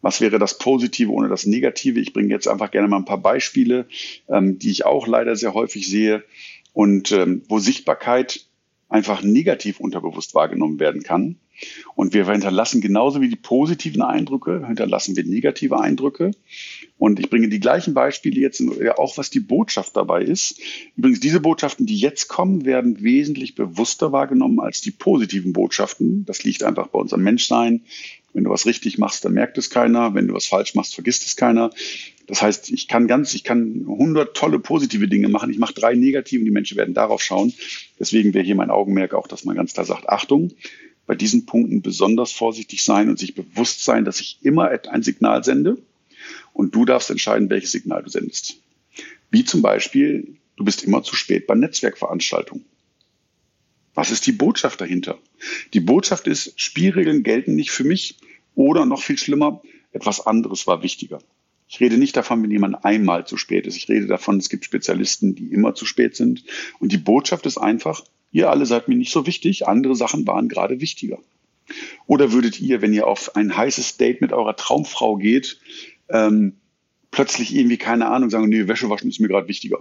Was 0.00 0.20
wäre 0.20 0.38
das 0.38 0.58
Positive 0.58 1.12
ohne 1.12 1.28
das 1.28 1.44
Negative? 1.44 2.00
Ich 2.00 2.12
bringe 2.12 2.30
jetzt 2.30 2.48
einfach 2.48 2.70
gerne 2.70 2.88
mal 2.88 2.96
ein 2.96 3.04
paar 3.04 3.20
Beispiele, 3.20 3.86
ähm, 4.28 4.58
die 4.58 4.70
ich 4.70 4.86
auch 4.86 5.06
leider 5.06 5.36
sehr 5.36 5.54
häufig 5.54 5.88
sehe 5.88 6.24
und 6.72 7.12
ähm, 7.12 7.42
wo 7.48 7.58
Sichtbarkeit 7.58 8.46
einfach 8.88 9.22
negativ 9.22 9.80
unterbewusst 9.80 10.34
wahrgenommen 10.34 10.78
werden 10.78 11.02
kann. 11.02 11.36
Und 11.94 12.14
wir 12.14 12.30
hinterlassen 12.30 12.80
genauso 12.80 13.20
wie 13.20 13.28
die 13.28 13.36
positiven 13.36 14.02
Eindrücke, 14.02 14.66
hinterlassen 14.66 15.16
wir 15.16 15.24
negative 15.24 15.80
Eindrücke. 15.80 16.30
Und 16.98 17.20
ich 17.20 17.30
bringe 17.30 17.48
die 17.48 17.60
gleichen 17.60 17.94
Beispiele 17.94 18.40
jetzt, 18.40 18.62
auch 18.96 19.18
was 19.18 19.30
die 19.30 19.40
Botschaft 19.40 19.96
dabei 19.96 20.22
ist. 20.22 20.60
Übrigens, 20.96 21.20
diese 21.20 21.40
Botschaften, 21.40 21.86
die 21.86 21.96
jetzt 21.96 22.28
kommen, 22.28 22.64
werden 22.64 23.02
wesentlich 23.02 23.54
bewusster 23.54 24.12
wahrgenommen 24.12 24.60
als 24.60 24.80
die 24.80 24.90
positiven 24.90 25.52
Botschaften. 25.52 26.24
Das 26.24 26.42
liegt 26.44 26.62
einfach 26.62 26.88
bei 26.88 26.98
unserem 26.98 27.22
Menschsein. 27.22 27.82
Wenn 28.32 28.44
du 28.44 28.50
was 28.50 28.66
richtig 28.66 28.98
machst, 28.98 29.24
dann 29.24 29.32
merkt 29.32 29.58
es 29.58 29.70
keiner. 29.70 30.14
Wenn 30.14 30.28
du 30.28 30.34
was 30.34 30.46
falsch 30.46 30.74
machst, 30.74 30.94
vergisst 30.94 31.24
es 31.24 31.36
keiner. 31.36 31.70
Das 32.26 32.42
heißt, 32.42 32.70
ich 32.70 32.88
kann 32.88 33.08
ganz, 33.08 33.34
ich 33.34 33.42
kann 33.42 33.86
100 33.88 34.36
tolle 34.36 34.58
positive 34.58 35.08
Dinge 35.08 35.28
machen. 35.28 35.50
Ich 35.50 35.58
mache 35.58 35.72
drei 35.72 35.94
negative 35.94 36.40
und 36.40 36.44
die 36.44 36.50
Menschen 36.50 36.76
werden 36.76 36.94
darauf 36.94 37.22
schauen. 37.22 37.54
Deswegen 37.98 38.34
wäre 38.34 38.44
hier 38.44 38.54
mein 38.54 38.70
Augenmerk 38.70 39.14
auch, 39.14 39.26
dass 39.26 39.44
man 39.44 39.56
ganz 39.56 39.72
klar 39.72 39.86
sagt, 39.86 40.08
Achtung, 40.08 40.52
bei 41.08 41.14
diesen 41.14 41.46
Punkten 41.46 41.80
besonders 41.80 42.32
vorsichtig 42.32 42.84
sein 42.84 43.08
und 43.08 43.18
sich 43.18 43.34
bewusst 43.34 43.82
sein, 43.82 44.04
dass 44.04 44.20
ich 44.20 44.38
immer 44.42 44.70
ein 44.90 45.02
Signal 45.02 45.42
sende 45.42 45.78
und 46.52 46.74
du 46.74 46.84
darfst 46.84 47.08
entscheiden, 47.08 47.48
welches 47.48 47.72
Signal 47.72 48.02
du 48.02 48.10
sendest. 48.10 48.60
Wie 49.30 49.42
zum 49.42 49.62
Beispiel, 49.62 50.36
du 50.56 50.64
bist 50.64 50.84
immer 50.84 51.02
zu 51.02 51.16
spät 51.16 51.46
bei 51.46 51.54
Netzwerkveranstaltungen. 51.54 52.66
Was 53.94 54.10
ist 54.10 54.26
die 54.26 54.32
Botschaft 54.32 54.82
dahinter? 54.82 55.18
Die 55.72 55.80
Botschaft 55.80 56.26
ist, 56.26 56.52
Spielregeln 56.60 57.22
gelten 57.22 57.56
nicht 57.56 57.70
für 57.70 57.84
mich 57.84 58.18
oder 58.54 58.84
noch 58.84 59.02
viel 59.02 59.16
schlimmer, 59.16 59.62
etwas 59.92 60.26
anderes 60.26 60.66
war 60.66 60.82
wichtiger. 60.82 61.20
Ich 61.70 61.80
rede 61.80 61.96
nicht 61.96 62.18
davon, 62.18 62.42
wenn 62.42 62.50
jemand 62.50 62.84
einmal 62.84 63.26
zu 63.26 63.38
spät 63.38 63.66
ist. 63.66 63.76
Ich 63.76 63.88
rede 63.88 64.06
davon, 64.06 64.36
es 64.36 64.50
gibt 64.50 64.66
Spezialisten, 64.66 65.34
die 65.34 65.52
immer 65.52 65.74
zu 65.74 65.86
spät 65.86 66.16
sind. 66.16 66.44
Und 66.80 66.92
die 66.92 66.98
Botschaft 66.98 67.46
ist 67.46 67.56
einfach, 67.56 68.04
ihr 68.32 68.50
alle 68.50 68.66
seid 68.66 68.88
mir 68.88 68.96
nicht 68.96 69.12
so 69.12 69.26
wichtig, 69.26 69.66
andere 69.66 69.96
Sachen 69.96 70.26
waren 70.26 70.48
gerade 70.48 70.80
wichtiger. 70.80 71.18
Oder 72.06 72.32
würdet 72.32 72.60
ihr, 72.60 72.80
wenn 72.80 72.92
ihr 72.92 73.06
auf 73.06 73.36
ein 73.36 73.56
heißes 73.56 73.96
Date 73.96 74.20
mit 74.20 74.32
eurer 74.32 74.56
Traumfrau 74.56 75.16
geht, 75.16 75.60
ähm, 76.08 76.54
plötzlich 77.10 77.54
irgendwie, 77.54 77.76
keine 77.76 78.08
Ahnung, 78.08 78.30
sagen, 78.30 78.48
nee, 78.48 78.68
Wäsche 78.68 78.88
waschen 78.90 79.10
ist 79.10 79.20
mir 79.20 79.28
gerade 79.28 79.48
wichtiger. 79.48 79.78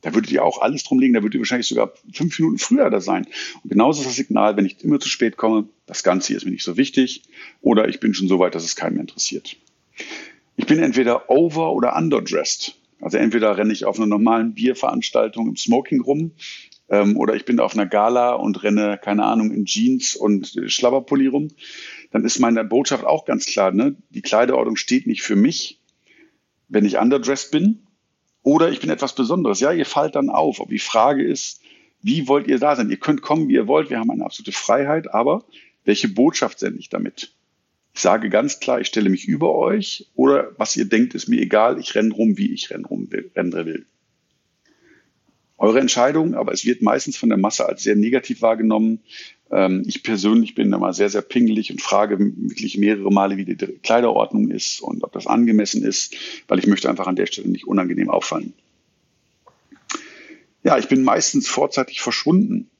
Da 0.00 0.14
würdet 0.14 0.30
ihr 0.30 0.44
auch 0.44 0.60
alles 0.60 0.84
drum 0.84 1.00
legen, 1.00 1.14
da 1.14 1.22
würdet 1.22 1.34
ihr 1.34 1.40
wahrscheinlich 1.40 1.66
sogar 1.66 1.92
fünf 2.12 2.38
Minuten 2.38 2.58
früher 2.58 2.88
da 2.88 3.00
sein. 3.00 3.26
Und 3.62 3.70
genauso 3.70 4.00
ist 4.00 4.06
das 4.06 4.16
Signal, 4.16 4.56
wenn 4.56 4.66
ich 4.66 4.82
immer 4.84 5.00
zu 5.00 5.08
spät 5.08 5.36
komme, 5.36 5.68
das 5.86 6.02
Ganze 6.04 6.28
hier 6.28 6.36
ist 6.36 6.44
mir 6.44 6.52
nicht 6.52 6.64
so 6.64 6.76
wichtig 6.76 7.22
oder 7.62 7.88
ich 7.88 7.98
bin 7.98 8.14
schon 8.14 8.28
so 8.28 8.38
weit, 8.38 8.54
dass 8.54 8.64
es 8.64 8.76
keinen 8.76 8.94
mehr 8.94 9.00
interessiert. 9.00 9.56
Ich 10.56 10.66
bin 10.66 10.78
entweder 10.78 11.30
over- 11.30 11.72
oder 11.72 11.96
underdressed. 11.96 12.76
Also 13.00 13.16
entweder 13.16 13.56
renne 13.56 13.72
ich 13.72 13.84
auf 13.84 13.96
einer 13.96 14.06
normalen 14.06 14.54
Bierveranstaltung 14.54 15.48
im 15.48 15.56
Smoking 15.56 16.00
rum 16.00 16.32
ähm, 16.88 17.16
oder 17.16 17.34
ich 17.34 17.44
bin 17.44 17.60
auf 17.60 17.74
einer 17.74 17.86
Gala 17.86 18.34
und 18.34 18.62
renne, 18.62 18.98
keine 19.02 19.24
Ahnung, 19.24 19.50
in 19.52 19.64
Jeans 19.66 20.16
und 20.16 20.60
Schlabberpulli 20.66 21.26
rum. 21.26 21.48
Dann 22.10 22.24
ist 22.24 22.38
meine 22.38 22.64
Botschaft 22.64 23.04
auch 23.04 23.24
ganz 23.24 23.46
klar, 23.46 23.72
ne? 23.72 23.96
die 24.10 24.22
Kleiderordnung 24.22 24.76
steht 24.76 25.06
nicht 25.06 25.22
für 25.22 25.36
mich, 25.36 25.80
wenn 26.68 26.84
ich 26.84 26.98
underdressed 26.98 27.50
bin 27.50 27.82
oder 28.42 28.70
ich 28.70 28.80
bin 28.80 28.90
etwas 28.90 29.14
Besonderes. 29.14 29.60
Ja, 29.60 29.72
ihr 29.72 29.86
fallt 29.86 30.14
dann 30.14 30.30
auf. 30.30 30.60
Aber 30.60 30.70
die 30.70 30.78
Frage 30.78 31.22
ist, 31.22 31.60
wie 32.02 32.28
wollt 32.28 32.46
ihr 32.46 32.58
da 32.58 32.76
sein? 32.76 32.90
Ihr 32.90 32.96
könnt 32.96 33.22
kommen, 33.22 33.48
wie 33.48 33.54
ihr 33.54 33.66
wollt. 33.66 33.90
Wir 33.90 33.98
haben 33.98 34.10
eine 34.10 34.24
absolute 34.24 34.52
Freiheit. 34.52 35.12
Aber 35.12 35.44
welche 35.84 36.08
Botschaft 36.08 36.58
sende 36.58 36.78
ich 36.78 36.88
damit? 36.88 37.34
Ich 37.94 38.00
sage 38.00 38.30
ganz 38.30 38.60
klar, 38.60 38.80
ich 38.80 38.86
stelle 38.86 39.10
mich 39.10 39.26
über 39.26 39.54
euch 39.54 40.08
oder 40.14 40.52
was 40.56 40.76
ihr 40.76 40.84
denkt, 40.84 41.14
ist 41.14 41.28
mir 41.28 41.40
egal. 41.40 41.80
Ich 41.80 41.94
renne 41.94 42.14
rum, 42.14 42.38
wie 42.38 42.52
ich 42.52 42.70
rennen 42.70 42.84
rum 42.84 43.10
will, 43.10 43.30
rennen 43.34 43.52
will. 43.52 43.86
Eure 45.58 45.80
Entscheidung, 45.80 46.34
aber 46.34 46.52
es 46.52 46.64
wird 46.64 46.82
meistens 46.82 47.16
von 47.16 47.28
der 47.28 47.38
Masse 47.38 47.66
als 47.66 47.82
sehr 47.82 47.96
negativ 47.96 48.42
wahrgenommen. 48.42 49.00
Ähm, 49.50 49.82
ich 49.86 50.04
persönlich 50.04 50.54
bin 50.54 50.72
immer 50.72 50.92
sehr, 50.92 51.10
sehr 51.10 51.22
pingelig 51.22 51.72
und 51.72 51.82
frage 51.82 52.18
wirklich 52.20 52.78
mehrere 52.78 53.10
Male, 53.10 53.36
wie 53.36 53.44
die 53.44 53.56
Kleiderordnung 53.56 54.50
ist 54.50 54.80
und 54.80 55.02
ob 55.02 55.12
das 55.12 55.26
angemessen 55.26 55.82
ist, 55.82 56.14
weil 56.46 56.60
ich 56.60 56.68
möchte 56.68 56.88
einfach 56.88 57.08
an 57.08 57.16
der 57.16 57.26
Stelle 57.26 57.48
nicht 57.48 57.66
unangenehm 57.66 58.08
auffallen. 58.08 58.52
Ja, 60.62 60.78
ich 60.78 60.88
bin 60.88 61.02
meistens 61.02 61.48
vorzeitig 61.48 62.00
verschwunden. 62.00 62.70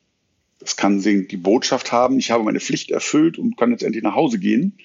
Das 0.61 0.77
kann 0.77 1.01
die 1.01 1.37
Botschaft 1.37 1.91
haben, 1.91 2.19
ich 2.19 2.31
habe 2.31 2.45
meine 2.45 2.61
Pflicht 2.61 2.91
erfüllt 2.91 3.39
und 3.39 3.57
kann 3.57 3.73
jetzt 3.73 3.83
endlich 3.83 4.05
nach 4.05 4.15
Hause 4.15 4.39
gehen. 4.39 4.79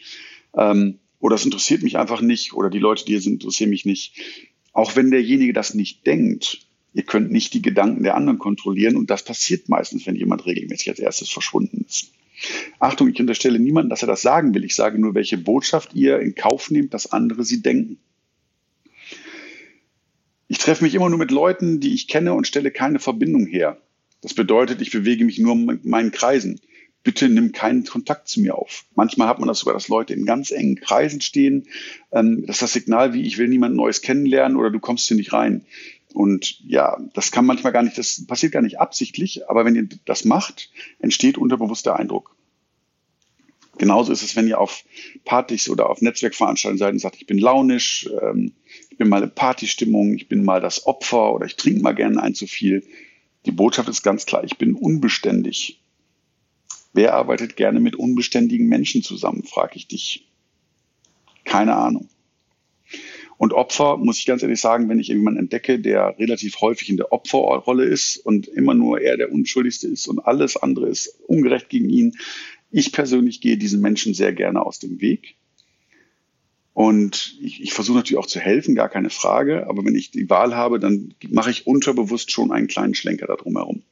Ähm, 0.56 1.00
oder 1.20 1.36
es 1.36 1.46
interessiert 1.46 1.84
mich 1.84 1.98
einfach 1.98 2.22
nicht 2.22 2.54
oder 2.54 2.70
die 2.72 2.80
Leute, 2.80 3.06
die 3.06 3.14
hier 3.14 3.22
sind, 3.22 3.34
interessieren 3.34 3.70
mich 3.70 3.86
nicht. 3.86 4.16
Auch 4.72 4.96
wenn 4.96 5.12
derjenige 5.12 5.54
das 5.54 5.76
nicht 5.76 6.08
denkt, 6.08 6.66
ihr 6.94 7.04
könnt 7.04 7.32
nicht 7.32 7.54
die 7.54 7.62
Gedanken 7.62 8.04
der 8.04 8.16
anderen 8.16 8.40
kontrollieren 8.40 8.96
und 8.96 9.10
das 9.10 9.24
passiert 9.24 9.70
meistens, 9.70 10.06
wenn 10.06 10.16
jemand 10.16 10.46
regelmäßig 10.46 10.90
als 10.90 11.00
erstes 11.00 11.30
verschwunden 11.30 11.86
ist. 11.88 12.12
Achtung, 12.80 13.10
ich 13.10 13.20
unterstelle 13.20 13.60
niemandem, 13.60 13.90
dass 13.90 14.04
er 14.04 14.08
das 14.08 14.22
sagen 14.22 14.54
will. 14.54 14.64
Ich 14.64 14.76
sage 14.76 15.00
nur, 15.00 15.16
welche 15.16 15.38
Botschaft 15.38 15.94
ihr 15.94 16.20
in 16.20 16.36
Kauf 16.36 16.72
nehmt, 16.72 16.94
dass 16.94 17.12
andere 17.12 17.44
sie 17.44 17.62
denken. 17.62 18.00
Ich 20.48 20.58
treffe 20.58 20.84
mich 20.84 20.94
immer 20.94 21.10
nur 21.10 21.20
mit 21.20 21.32
Leuten, 21.32 21.80
die 21.80 21.94
ich 21.94 22.08
kenne 22.08 22.34
und 22.34 22.48
stelle 22.48 22.72
keine 22.72 23.00
Verbindung 23.00 23.48
her. 23.48 23.78
Das 24.22 24.34
bedeutet, 24.34 24.82
ich 24.82 24.92
bewege 24.92 25.26
mich 25.26 25.40
nur 25.40 25.54
in 25.54 25.80
meinen 25.84 26.12
Kreisen. 26.12 26.60
Bitte 27.04 27.28
nimm 27.28 27.52
keinen 27.52 27.84
Kontakt 27.84 28.30
zu 28.30 28.40
mir 28.40 28.56
auf. 28.56 28.86
Manchmal 28.96 29.28
hat 29.28 29.40
man 29.40 29.48
das 29.48 29.60
sogar, 29.60 29.74
dass 29.74 29.90
Leute 29.90 30.14
in 30.14 30.26
ganz 30.26 30.52
engen 30.52 30.76
Kreisen 30.76 31.20
stehen. 31.20 31.68
Ähm, 32.12 32.46
das 32.46 32.58
ist 32.58 32.62
das 32.62 32.74
Signal 32.74 33.14
wie, 33.14 33.24
ich 33.24 33.38
will 33.38 33.50
niemand 33.50 33.76
Neues 33.76 34.02
kennenlernen 34.02 34.58
oder 34.58 34.70
du 34.70 34.80
kommst 34.80 35.08
hier 35.08 35.18
nicht 35.18 35.34
rein. 35.34 35.66
Und 36.13 36.60
ja, 36.62 37.00
das 37.13 37.32
kann 37.32 37.46
manchmal 37.46 37.74
gar 37.74 37.84
nicht, 37.84 37.98
das 37.98 38.25
passiert 38.27 38.51
gar 38.51 38.62
nicht 38.62 38.79
absichtlich, 38.79 39.50
aber 39.50 39.65
wenn 39.65 39.75
ihr 39.75 39.89
das 40.05 40.25
macht, 40.25 40.70
entsteht 41.00 41.38
unterbewusster 41.38 41.98
Eindruck. 41.98 42.36
Genauso 43.79 44.12
ist 44.13 44.22
es, 44.22 44.36
wenn 44.36 44.48
ihr 44.48 44.60
auf 44.60 44.84
Partys 45.25 45.67
oder 45.67 45.89
auf 45.89 46.01
Netzwerkveranstaltungen 46.01 46.77
seid 46.77 46.93
und 46.93 47.00
sagt, 47.00 47.15
ich 47.15 47.25
bin 47.25 47.39
launisch, 47.39 48.08
ähm, 48.22 48.53
ich 48.91 48.98
bin 48.98 49.10
mal 49.10 49.24
in 49.24 49.34
Partystimmung, 49.34 50.13
ich 50.13 50.27
bin 50.27 50.46
mal 50.46 50.62
das 50.62 50.86
Opfer 50.86 51.34
oder 51.34 51.48
ich 51.48 51.55
trinke 51.55 51.82
mal 51.82 51.96
gerne 51.96 52.22
ein 52.22 52.36
zu 52.36 52.46
viel. 52.46 52.84
Die 53.48 53.51
Botschaft 53.51 53.89
ist 53.89 54.03
ganz 54.03 54.27
klar, 54.27 54.43
ich 54.43 54.60
bin 54.60 54.75
unbeständig. 54.75 55.82
Wer 56.93 57.15
arbeitet 57.15 57.55
gerne 57.55 57.79
mit 57.79 57.96
unbeständigen 57.96 58.67
Menschen 58.67 59.01
zusammen, 59.01 59.43
frage 59.43 59.77
ich 59.77 59.88
dich. 59.88 60.27
Keine 61.43 61.75
Ahnung. 61.75 62.08
Und 63.44 63.52
Opfer, 63.52 63.98
muss 63.98 64.20
ich 64.20 64.26
ganz 64.26 64.42
ehrlich 64.42 64.62
sagen, 64.62 64.88
wenn 64.88 65.02
ich 65.02 65.10
jemanden 65.10 65.38
entdecke, 65.38 65.78
der 65.78 66.18
relativ 66.18 66.62
häufig 66.62 66.88
in 66.88 66.96
der 66.96 67.12
Opferrolle 67.12 67.84
ist 67.84 68.16
und 68.16 68.48
immer 68.48 68.74
nur 68.74 69.02
er 69.02 69.18
der 69.18 69.34
Unschuldigste 69.34 69.90
ist 69.90 70.08
und 70.08 70.20
alles 70.20 70.56
andere 70.56 70.88
ist 70.88 71.20
ungerecht 71.28 71.68
gegen 71.68 71.90
ihn, 71.90 72.16
ich 72.72 72.94
persönlich 72.94 73.42
gehe 73.42 73.58
diesen 73.58 73.82
Menschen 73.82 74.14
sehr 74.14 74.32
gerne 74.32 74.66
aus 74.66 74.80
dem 74.80 75.02
Weg. 75.02 75.36
Und 76.72 77.38
ich, 77.42 77.62
ich 77.62 77.74
versuche 77.74 77.98
natürlich 77.98 78.24
auch 78.24 78.28
zu 78.28 78.40
helfen, 78.40 78.76
gar 78.76 78.88
keine 78.88 79.10
Frage. 79.10 79.68
Aber 79.68 79.84
wenn 79.84 79.96
ich 79.96 80.10
die 80.10 80.30
Wahl 80.30 80.56
habe, 80.56 80.80
dann 80.80 81.14
mache 81.28 81.52
ich 81.52 81.68
unterbewusst 81.68 82.32
schon 82.32 82.50
einen 82.50 82.68
kleinen 82.68 82.96
Schlenker 82.96 83.28
da 83.28 83.36
drumherum. 83.36 83.84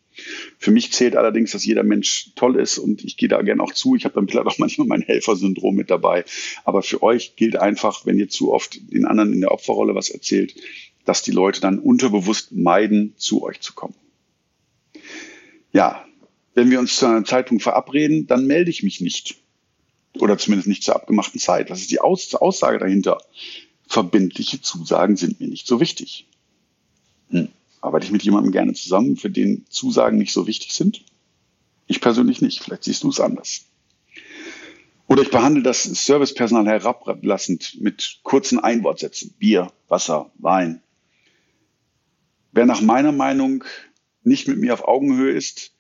Für 0.58 0.72
mich 0.72 0.92
zählt 0.92 1.16
allerdings, 1.16 1.52
dass 1.52 1.66
jeder 1.66 1.84
Mensch 1.84 2.32
toll 2.36 2.60
ist 2.60 2.78
und 2.78 3.04
ich 3.04 3.18
gehe 3.18 3.30
da 3.30 3.42
gerne 3.42 3.64
auch 3.64 3.74
zu. 3.74 3.96
Ich 3.96 4.06
habe 4.06 4.16
dann 4.16 4.28
vielleicht 4.28 4.48
auch 4.48 4.58
manchmal 4.58 4.88
mein 4.88 5.02
Helfersyndrom 5.02 5.76
mit 5.76 5.90
dabei. 5.90 6.26
Aber 6.64 6.82
für 6.84 7.02
euch 7.04 7.36
gilt 7.36 7.56
einfach, 7.56 8.06
wenn 8.06 8.20
ihr 8.20 8.30
zu 8.30 8.54
oft 8.54 8.80
den 8.92 9.06
anderen 9.06 9.34
in 9.34 9.42
der 9.42 9.52
Opferrolle 9.52 9.96
was 9.96 10.10
erzählt, 10.10 10.56
dass 11.06 11.24
die 11.24 11.32
Leute 11.32 11.62
dann 11.62 11.80
unterbewusst 11.80 12.52
meiden, 12.52 13.14
zu 13.18 13.44
euch 13.44 13.60
zu 13.60 13.74
kommen. 13.74 13.96
Ja, 15.74 16.06
wenn 16.54 16.70
wir 16.70 16.80
uns 16.80 16.98
zu 16.98 17.06
einer 17.06 17.24
Zeitung 17.24 17.60
verabreden, 17.60 18.28
dann 18.28 18.46
melde 18.46 18.70
ich 18.70 18.84
mich 18.84 19.02
nicht. 19.02 19.36
Oder 20.20 20.38
zumindest 20.38 20.68
nicht 20.68 20.84
zur 20.84 20.96
abgemachten 20.96 21.40
Zeit. 21.40 21.70
Das 21.70 21.80
ist 21.80 21.92
die 21.92 22.02
Aus 22.02 22.36
Aussage 22.36 22.80
dahinter. 22.80 23.22
Verbindliche 23.88 24.62
Zusagen 24.62 25.16
sind 25.16 25.40
mir 25.40 25.48
nicht 25.48 25.68
so 25.68 25.80
wichtig. 25.80 26.28
Arbeite 27.82 28.06
ich 28.06 28.12
mit 28.12 28.24
jemandem 28.24 28.52
gerne 28.52 28.74
zusammen, 28.74 29.18
für 29.18 29.30
den 29.30 29.66
Zusagen 29.70 30.18
nicht 30.18 30.34
so 30.34 30.48
wichtig 30.48 30.74
sind? 30.74 31.04
Ich 31.88 32.00
persönlich 32.00 32.42
nicht. 32.42 32.64
Vielleicht 32.64 32.84
siehst 32.84 33.04
du 33.04 33.10
es 33.10 33.20
anders. 33.20 33.66
Oder 35.08 35.24
ich 35.24 35.32
behandle 35.32 35.64
das 35.64 35.84
Servicepersonal 35.84 36.66
herablassend 36.66 37.78
mit 37.82 38.20
kurzen 38.24 38.60
Einwortsätzen. 38.60 39.34
Bier, 39.38 39.74
Wasser, 39.90 40.32
Wein. 40.38 40.82
Wer 42.54 42.66
nach 42.66 42.82
meiner 42.82 43.12
Meinung 43.12 43.64
nicht 44.24 44.48
mit 44.48 44.58
mir 44.58 44.74
auf 44.74 44.88
Augenhöhe 44.88 45.32
ist, 45.32 45.74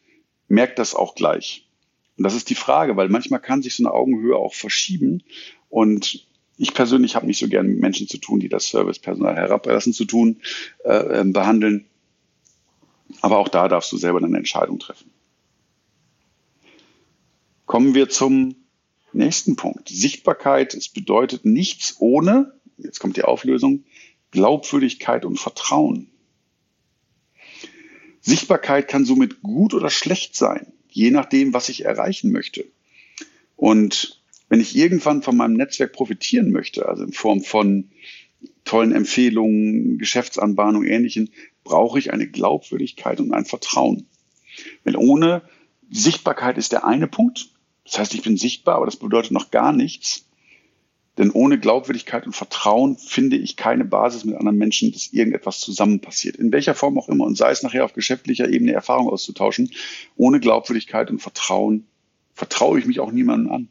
merkt 0.47 0.79
das 0.79 0.95
auch 0.95 1.15
gleich. 1.15 1.69
Und 2.17 2.25
das 2.25 2.35
ist 2.35 2.49
die 2.49 2.55
Frage, 2.55 2.97
weil 2.97 3.09
manchmal 3.09 3.39
kann 3.39 3.61
sich 3.61 3.75
so 3.75 3.83
eine 3.83 3.93
Augenhöhe 3.93 4.35
auch 4.35 4.53
verschieben. 4.53 5.23
Und 5.69 6.27
ich 6.57 6.73
persönlich 6.73 7.15
habe 7.15 7.25
nicht 7.25 7.39
so 7.39 7.47
gerne 7.47 7.69
mit 7.69 7.79
Menschen 7.79 8.07
zu 8.07 8.17
tun, 8.17 8.39
die 8.39 8.49
das 8.49 8.67
Servicepersonal 8.67 9.35
herablassen 9.35 9.93
zu 9.93 10.05
tun, 10.05 10.41
äh, 10.83 11.19
ähm, 11.19 11.33
behandeln. 11.33 11.87
Aber 13.21 13.37
auch 13.37 13.49
da 13.49 13.67
darfst 13.67 13.91
du 13.91 13.97
selber 13.97 14.23
eine 14.23 14.37
Entscheidung 14.37 14.79
treffen. 14.79 15.11
Kommen 17.65 17.93
wir 17.93 18.09
zum 18.09 18.55
nächsten 19.13 19.55
Punkt. 19.55 19.89
Sichtbarkeit, 19.89 20.73
es 20.73 20.89
bedeutet 20.89 21.45
nichts 21.45 21.95
ohne, 21.99 22.53
jetzt 22.77 22.99
kommt 22.99 23.17
die 23.17 23.23
Auflösung, 23.23 23.83
Glaubwürdigkeit 24.31 25.25
und 25.25 25.39
Vertrauen. 25.39 26.07
Sichtbarkeit 28.21 28.87
kann 28.87 29.05
somit 29.05 29.41
gut 29.41 29.73
oder 29.73 29.89
schlecht 29.89 30.35
sein, 30.35 30.71
je 30.89 31.11
nachdem, 31.11 31.53
was 31.53 31.69
ich 31.69 31.85
erreichen 31.85 32.31
möchte. 32.31 32.65
Und 33.55 34.21
wenn 34.49 34.59
ich 34.59 34.75
irgendwann 34.75 35.23
von 35.23 35.37
meinem 35.37 35.53
Netzwerk 35.53 35.93
profitieren 35.93 36.51
möchte, 36.51 36.87
also 36.87 37.03
in 37.03 37.13
Form 37.13 37.41
von 37.41 37.89
tollen 38.65 38.91
Empfehlungen, 38.91 39.97
Geschäftsanbahnung, 39.97 40.83
ähnlichen, 40.83 41.29
brauche 41.63 41.99
ich 41.99 42.13
eine 42.13 42.27
Glaubwürdigkeit 42.27 43.19
und 43.19 43.33
ein 43.33 43.45
Vertrauen. 43.45 44.07
Weil 44.83 44.95
ohne 44.95 45.43
Sichtbarkeit 45.89 46.57
ist 46.57 46.71
der 46.71 46.85
eine 46.85 47.07
Punkt. 47.07 47.49
Das 47.85 47.99
heißt, 47.99 48.13
ich 48.13 48.21
bin 48.21 48.37
sichtbar, 48.37 48.75
aber 48.75 48.85
das 48.85 48.97
bedeutet 48.97 49.31
noch 49.31 49.51
gar 49.51 49.73
nichts. 49.73 50.25
Denn 51.17 51.29
ohne 51.29 51.59
Glaubwürdigkeit 51.59 52.25
und 52.25 52.33
Vertrauen 52.33 52.97
finde 52.97 53.35
ich 53.35 53.57
keine 53.57 53.83
Basis 53.83 54.23
mit 54.23 54.35
anderen 54.35 54.57
Menschen, 54.57 54.93
dass 54.93 55.11
irgendetwas 55.11 55.59
zusammen 55.59 55.99
passiert. 55.99 56.37
In 56.37 56.51
welcher 56.51 56.73
Form 56.73 56.97
auch 56.97 57.09
immer. 57.09 57.25
Und 57.25 57.37
sei 57.37 57.51
es 57.51 57.63
nachher 57.63 57.83
auf 57.83 57.93
geschäftlicher 57.93 58.49
Ebene 58.49 58.71
Erfahrung 58.71 59.09
auszutauschen. 59.09 59.71
Ohne 60.15 60.39
Glaubwürdigkeit 60.39 61.11
und 61.11 61.19
Vertrauen 61.19 61.85
vertraue 62.33 62.79
ich 62.79 62.85
mich 62.85 63.01
auch 63.01 63.11
niemandem 63.11 63.51
an. 63.51 63.69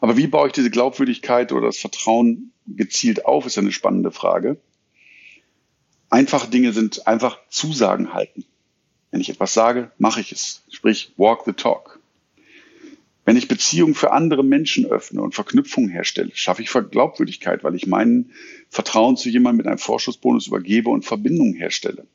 Aber 0.00 0.16
wie 0.16 0.28
baue 0.28 0.46
ich 0.46 0.52
diese 0.52 0.70
Glaubwürdigkeit 0.70 1.52
oder 1.52 1.66
das 1.66 1.78
Vertrauen 1.78 2.52
gezielt 2.66 3.26
auf, 3.26 3.46
ist 3.46 3.58
eine 3.58 3.72
spannende 3.72 4.10
Frage. 4.10 4.60
Einfache 6.10 6.48
Dinge 6.48 6.72
sind 6.72 7.06
einfach 7.06 7.38
Zusagen 7.48 8.12
halten. 8.12 8.44
Wenn 9.10 9.20
ich 9.20 9.28
etwas 9.28 9.54
sage, 9.54 9.90
mache 9.98 10.20
ich 10.20 10.32
es. 10.32 10.62
Sprich, 10.70 11.12
walk 11.16 11.42
the 11.44 11.52
talk. 11.52 11.98
Wenn 13.24 13.36
ich 13.36 13.46
Beziehungen 13.48 13.94
für 13.94 14.12
andere 14.12 14.42
Menschen 14.42 14.86
öffne 14.86 15.20
und 15.20 15.34
Verknüpfungen 15.34 15.90
herstelle, 15.90 16.30
schaffe 16.32 16.62
ich 16.62 16.70
Glaubwürdigkeit, 16.70 17.62
weil 17.62 17.74
ich 17.74 17.86
meinen 17.86 18.32
Vertrauen 18.70 19.18
zu 19.18 19.28
jemandem 19.28 19.58
mit 19.58 19.66
einem 19.66 19.78
Vorschussbonus 19.78 20.46
übergebe 20.46 20.88
und 20.88 21.04
Verbindungen 21.04 21.52
herstelle. 21.52 22.06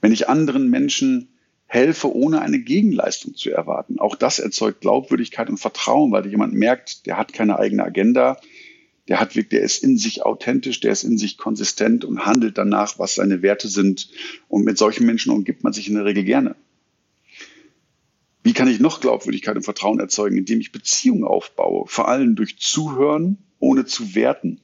Wenn 0.00 0.12
ich 0.12 0.30
anderen 0.30 0.70
Menschen 0.70 1.28
helfe, 1.66 2.10
ohne 2.10 2.40
eine 2.40 2.58
Gegenleistung 2.58 3.34
zu 3.34 3.50
erwarten, 3.50 4.00
auch 4.00 4.16
das 4.16 4.38
erzeugt 4.38 4.80
Glaubwürdigkeit 4.80 5.50
und 5.50 5.58
Vertrauen, 5.58 6.10
weil 6.10 6.26
jemand 6.26 6.54
merkt, 6.54 7.04
der 7.04 7.18
hat 7.18 7.34
keine 7.34 7.58
eigene 7.58 7.84
Agenda, 7.84 8.40
der 9.08 9.20
hat 9.20 9.34
der 9.34 9.62
ist 9.62 9.82
in 9.82 9.98
sich 9.98 10.22
authentisch, 10.22 10.80
der 10.80 10.92
ist 10.92 11.02
in 11.02 11.18
sich 11.18 11.36
konsistent 11.36 12.04
und 12.04 12.26
handelt 12.26 12.58
danach, 12.58 12.98
was 12.98 13.16
seine 13.16 13.42
Werte 13.42 13.68
sind. 13.68 14.10
Und 14.48 14.64
mit 14.64 14.78
solchen 14.78 15.06
Menschen 15.06 15.32
umgibt 15.32 15.64
man 15.64 15.72
sich 15.72 15.88
in 15.88 15.94
der 15.94 16.04
Regel 16.04 16.24
gerne. 16.24 16.56
Wie 18.42 18.52
kann 18.52 18.68
ich 18.68 18.80
noch 18.80 19.00
Glaubwürdigkeit 19.00 19.56
und 19.56 19.64
Vertrauen 19.64 20.00
erzeugen, 20.00 20.38
indem 20.38 20.60
ich 20.60 20.72
Beziehungen 20.72 21.24
aufbaue? 21.24 21.86
Vor 21.86 22.08
allem 22.08 22.36
durch 22.36 22.58
Zuhören, 22.58 23.38
ohne 23.58 23.84
zu 23.84 24.14
werten. 24.14 24.60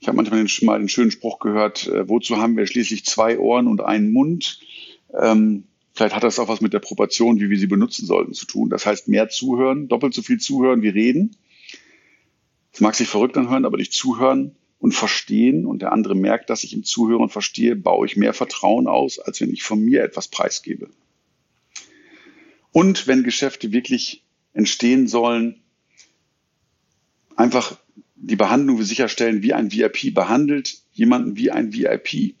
Ich 0.00 0.08
habe 0.08 0.16
manchmal 0.16 0.44
den, 0.44 0.66
mal 0.66 0.78
den 0.78 0.88
schönen 0.88 1.10
Spruch 1.10 1.38
gehört, 1.40 1.88
äh, 1.88 2.08
wozu 2.08 2.36
haben 2.36 2.56
wir 2.56 2.66
schließlich 2.66 3.04
zwei 3.04 3.38
Ohren 3.38 3.66
und 3.66 3.80
einen 3.80 4.12
Mund? 4.12 4.60
Ähm, 5.18 5.64
vielleicht 5.94 6.14
hat 6.14 6.22
das 6.22 6.38
auch 6.38 6.48
was 6.48 6.60
mit 6.60 6.72
der 6.72 6.78
Proportion, 6.78 7.40
wie 7.40 7.50
wir 7.50 7.58
sie 7.58 7.66
benutzen 7.66 8.06
sollten, 8.06 8.32
zu 8.32 8.46
tun. 8.46 8.70
Das 8.70 8.86
heißt, 8.86 9.08
mehr 9.08 9.28
zuhören, 9.28 9.88
doppelt 9.88 10.14
so 10.14 10.22
viel 10.22 10.38
zuhören 10.38 10.82
wie 10.82 10.88
reden. 10.88 11.36
Es 12.76 12.82
mag 12.82 12.94
sich 12.94 13.08
verrückt 13.08 13.38
anhören, 13.38 13.64
aber 13.64 13.78
durch 13.78 13.90
Zuhören 13.90 14.54
und 14.78 14.92
Verstehen 14.92 15.64
und 15.64 15.80
der 15.80 15.92
andere 15.92 16.14
merkt, 16.14 16.50
dass 16.50 16.62
ich 16.62 16.74
ihm 16.74 16.84
zuhöre 16.84 17.22
und 17.22 17.30
verstehe, 17.30 17.74
baue 17.74 18.06
ich 18.06 18.18
mehr 18.18 18.34
Vertrauen 18.34 18.86
aus, 18.86 19.18
als 19.18 19.40
wenn 19.40 19.50
ich 19.50 19.62
von 19.62 19.80
mir 19.80 20.04
etwas 20.04 20.28
preisgebe. 20.28 20.90
Und 22.72 23.06
wenn 23.06 23.22
Geschäfte 23.22 23.72
wirklich 23.72 24.24
entstehen 24.52 25.08
sollen, 25.08 25.62
einfach 27.34 27.78
die 28.14 28.36
Behandlung 28.36 28.82
sicherstellen, 28.82 29.42
wie 29.42 29.54
ein 29.54 29.72
VIP 29.72 30.12
behandelt 30.12 30.82
jemanden 30.92 31.38
wie 31.38 31.50
ein 31.50 31.72
VIP. 31.72 32.34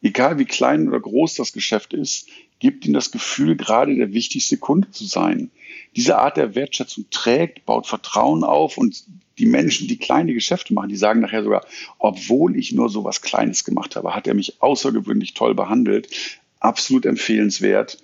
Egal 0.00 0.38
wie 0.38 0.44
klein 0.44 0.86
oder 0.86 1.00
groß 1.00 1.34
das 1.34 1.52
Geschäft 1.52 1.92
ist, 1.92 2.28
gibt 2.62 2.86
ihm 2.86 2.92
das 2.92 3.10
Gefühl, 3.10 3.56
gerade 3.56 3.96
der 3.96 4.12
wichtigste 4.12 4.56
Kunde 4.56 4.88
zu 4.92 5.04
sein. 5.04 5.50
Diese 5.96 6.18
Art 6.18 6.36
der 6.36 6.54
Wertschätzung 6.54 7.06
trägt, 7.10 7.66
baut 7.66 7.88
Vertrauen 7.88 8.44
auf 8.44 8.78
und 8.78 9.02
die 9.36 9.46
Menschen, 9.46 9.88
die 9.88 9.96
kleine 9.96 10.32
Geschäfte 10.32 10.72
machen, 10.72 10.88
die 10.88 10.96
sagen 10.96 11.20
nachher 11.20 11.42
sogar, 11.42 11.66
obwohl 11.98 12.56
ich 12.56 12.70
nur 12.70 12.88
so 12.88 13.02
was 13.02 13.20
Kleines 13.20 13.64
gemacht 13.64 13.96
habe, 13.96 14.14
hat 14.14 14.28
er 14.28 14.34
mich 14.34 14.62
außergewöhnlich 14.62 15.34
toll 15.34 15.56
behandelt. 15.56 16.08
Absolut 16.60 17.04
empfehlenswert. 17.04 17.98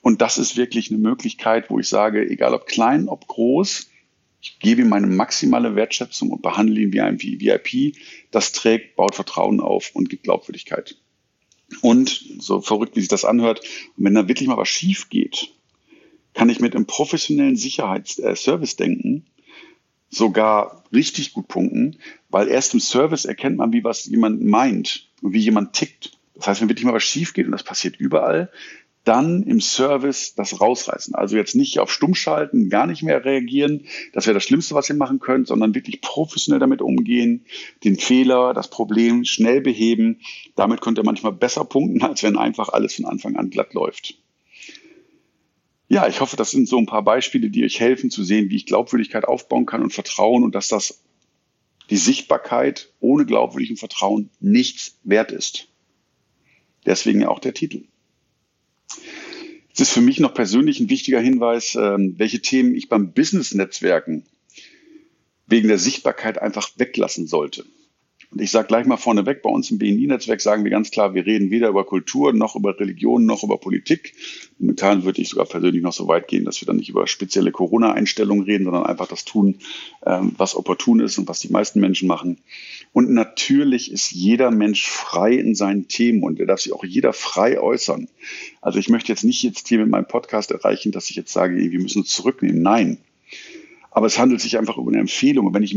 Und 0.00 0.22
das 0.22 0.38
ist 0.38 0.56
wirklich 0.56 0.90
eine 0.90 1.00
Möglichkeit, 1.00 1.68
wo 1.68 1.80
ich 1.80 1.88
sage, 1.88 2.24
egal 2.24 2.54
ob 2.54 2.66
klein, 2.66 3.08
ob 3.08 3.26
groß, 3.26 3.88
ich 4.40 4.60
gebe 4.60 4.82
ihm 4.82 4.90
meine 4.90 5.08
maximale 5.08 5.74
Wertschätzung 5.74 6.30
und 6.30 6.40
behandle 6.40 6.80
ihn 6.80 6.92
wie 6.92 7.00
ein 7.00 7.20
VIP. 7.20 7.96
Das 8.30 8.52
trägt, 8.52 8.94
baut 8.94 9.16
Vertrauen 9.16 9.58
auf 9.58 9.90
und 9.92 10.08
gibt 10.08 10.22
Glaubwürdigkeit. 10.22 10.96
Und 11.80 12.24
so 12.38 12.60
verrückt, 12.60 12.96
wie 12.96 13.00
sich 13.00 13.08
das 13.08 13.24
anhört, 13.24 13.60
wenn 13.96 14.14
da 14.14 14.28
wirklich 14.28 14.48
mal 14.48 14.56
was 14.56 14.68
schief 14.68 15.08
geht, 15.08 15.50
kann 16.34 16.48
ich 16.48 16.60
mit 16.60 16.74
einem 16.74 16.86
professionellen 16.86 17.56
Sicherheitsservice-Denken 17.56 19.24
äh, 19.26 19.34
sogar 20.10 20.84
richtig 20.92 21.32
gut 21.32 21.48
punkten, 21.48 21.98
weil 22.28 22.48
erst 22.48 22.74
im 22.74 22.80
Service 22.80 23.24
erkennt 23.24 23.56
man, 23.56 23.72
wie 23.72 23.84
was 23.84 24.04
jemand 24.04 24.44
meint 24.44 25.08
und 25.22 25.32
wie 25.32 25.40
jemand 25.40 25.72
tickt. 25.72 26.18
Das 26.34 26.46
heißt, 26.46 26.60
wenn 26.60 26.68
wirklich 26.68 26.84
mal 26.84 26.94
was 26.94 27.04
schief 27.04 27.32
geht 27.32 27.46
und 27.46 27.52
das 27.52 27.62
passiert 27.62 27.96
überall, 27.96 28.50
dann 29.04 29.42
im 29.42 29.60
Service 29.60 30.34
das 30.34 30.60
rausreißen. 30.60 31.14
Also 31.14 31.36
jetzt 31.36 31.54
nicht 31.54 31.78
auf 31.78 31.92
Stumm 31.92 32.14
schalten, 32.14 32.70
gar 32.70 32.86
nicht 32.86 33.02
mehr 33.02 33.24
reagieren. 33.24 33.84
Das 34.12 34.26
wäre 34.26 34.34
das 34.34 34.44
Schlimmste, 34.44 34.74
was 34.74 34.88
ihr 34.88 34.96
machen 34.96 35.20
könnt, 35.20 35.46
sondern 35.46 35.74
wirklich 35.74 36.00
professionell 36.00 36.58
damit 36.58 36.80
umgehen, 36.80 37.44
den 37.84 37.96
Fehler, 37.96 38.54
das 38.54 38.68
Problem 38.68 39.24
schnell 39.24 39.60
beheben. 39.60 40.20
Damit 40.56 40.80
könnt 40.80 40.98
ihr 40.98 41.04
manchmal 41.04 41.32
besser 41.32 41.64
punkten, 41.64 42.02
als 42.02 42.22
wenn 42.22 42.38
einfach 42.38 42.70
alles 42.70 42.94
von 42.94 43.04
Anfang 43.04 43.36
an 43.36 43.50
glatt 43.50 43.74
läuft. 43.74 44.18
Ja, 45.88 46.08
ich 46.08 46.20
hoffe, 46.20 46.36
das 46.36 46.50
sind 46.50 46.66
so 46.66 46.78
ein 46.78 46.86
paar 46.86 47.04
Beispiele, 47.04 47.50
die 47.50 47.64
euch 47.64 47.78
helfen 47.78 48.10
zu 48.10 48.24
sehen, 48.24 48.48
wie 48.48 48.56
ich 48.56 48.66
Glaubwürdigkeit 48.66 49.26
aufbauen 49.26 49.66
kann 49.66 49.82
und 49.82 49.92
Vertrauen 49.92 50.42
und 50.42 50.54
dass 50.54 50.68
das 50.68 51.02
die 51.90 51.98
Sichtbarkeit 51.98 52.90
ohne 53.00 53.26
glaubwürdigen 53.26 53.76
Vertrauen 53.76 54.30
nichts 54.40 54.98
wert 55.04 55.30
ist. 55.30 55.68
Deswegen 56.86 57.24
auch 57.26 57.38
der 57.38 57.52
Titel. 57.52 57.84
Es 59.72 59.80
ist 59.80 59.90
für 59.90 60.00
mich 60.00 60.20
noch 60.20 60.34
persönlich 60.34 60.78
ein 60.78 60.88
wichtiger 60.88 61.20
Hinweis, 61.20 61.74
ähm, 61.74 62.14
welche 62.16 62.40
Themen 62.40 62.74
ich 62.74 62.88
beim 62.88 63.12
Business-Netzwerken 63.12 64.24
wegen 65.46 65.68
der 65.68 65.78
Sichtbarkeit 65.78 66.40
einfach 66.40 66.70
weglassen 66.76 67.26
sollte. 67.26 67.64
Und 68.34 68.40
ich 68.40 68.50
sage 68.50 68.66
gleich 68.66 68.84
mal 68.84 68.96
vorneweg, 68.96 69.42
bei 69.42 69.50
uns 69.50 69.70
im 69.70 69.78
BNI-Netzwerk 69.78 70.40
sagen 70.40 70.64
wir 70.64 70.70
ganz 70.72 70.90
klar, 70.90 71.14
wir 71.14 71.24
reden 71.24 71.50
weder 71.52 71.68
über 71.68 71.84
Kultur, 71.84 72.32
noch 72.32 72.56
über 72.56 72.78
Religion, 72.80 73.26
noch 73.26 73.44
über 73.44 73.58
Politik. 73.58 74.14
Momentan 74.58 75.04
würde 75.04 75.22
ich 75.22 75.28
sogar 75.28 75.46
persönlich 75.46 75.82
noch 75.82 75.92
so 75.92 76.08
weit 76.08 76.26
gehen, 76.26 76.44
dass 76.44 76.60
wir 76.60 76.66
dann 76.66 76.78
nicht 76.78 76.88
über 76.88 77.06
spezielle 77.06 77.52
Corona-Einstellungen 77.52 78.44
reden, 78.44 78.64
sondern 78.64 78.86
einfach 78.86 79.06
das 79.06 79.24
tun, 79.24 79.60
ähm, 80.04 80.32
was 80.36 80.56
opportun 80.56 80.98
ist 80.98 81.16
und 81.16 81.28
was 81.28 81.38
die 81.38 81.50
meisten 81.50 81.78
Menschen 81.78 82.08
machen. 82.08 82.38
Und 82.92 83.08
natürlich 83.12 83.92
ist 83.92 84.10
jeder 84.10 84.50
Mensch 84.50 84.88
frei 84.88 85.34
in 85.34 85.54
seinen 85.54 85.86
Themen 85.86 86.24
und 86.24 86.40
er 86.40 86.46
darf 86.46 86.60
sich 86.60 86.72
auch 86.72 86.84
jeder 86.84 87.12
frei 87.12 87.60
äußern. 87.60 88.08
Also 88.60 88.80
ich 88.80 88.88
möchte 88.88 89.12
jetzt 89.12 89.22
nicht 89.22 89.44
jetzt 89.44 89.68
hier 89.68 89.78
mit 89.78 89.90
meinem 89.90 90.08
Podcast 90.08 90.50
erreichen, 90.50 90.90
dass 90.90 91.08
ich 91.08 91.14
jetzt 91.14 91.32
sage, 91.32 91.54
wir 91.54 91.80
müssen 91.80 92.00
uns 92.00 92.10
zurücknehmen. 92.10 92.62
Nein. 92.62 92.98
Aber 93.96 94.06
es 94.06 94.18
handelt 94.18 94.40
sich 94.40 94.58
einfach 94.58 94.76
um 94.76 94.88
eine 94.88 94.98
Empfehlung. 94.98 95.46
Und 95.46 95.54
wenn 95.54 95.62
ich, 95.62 95.76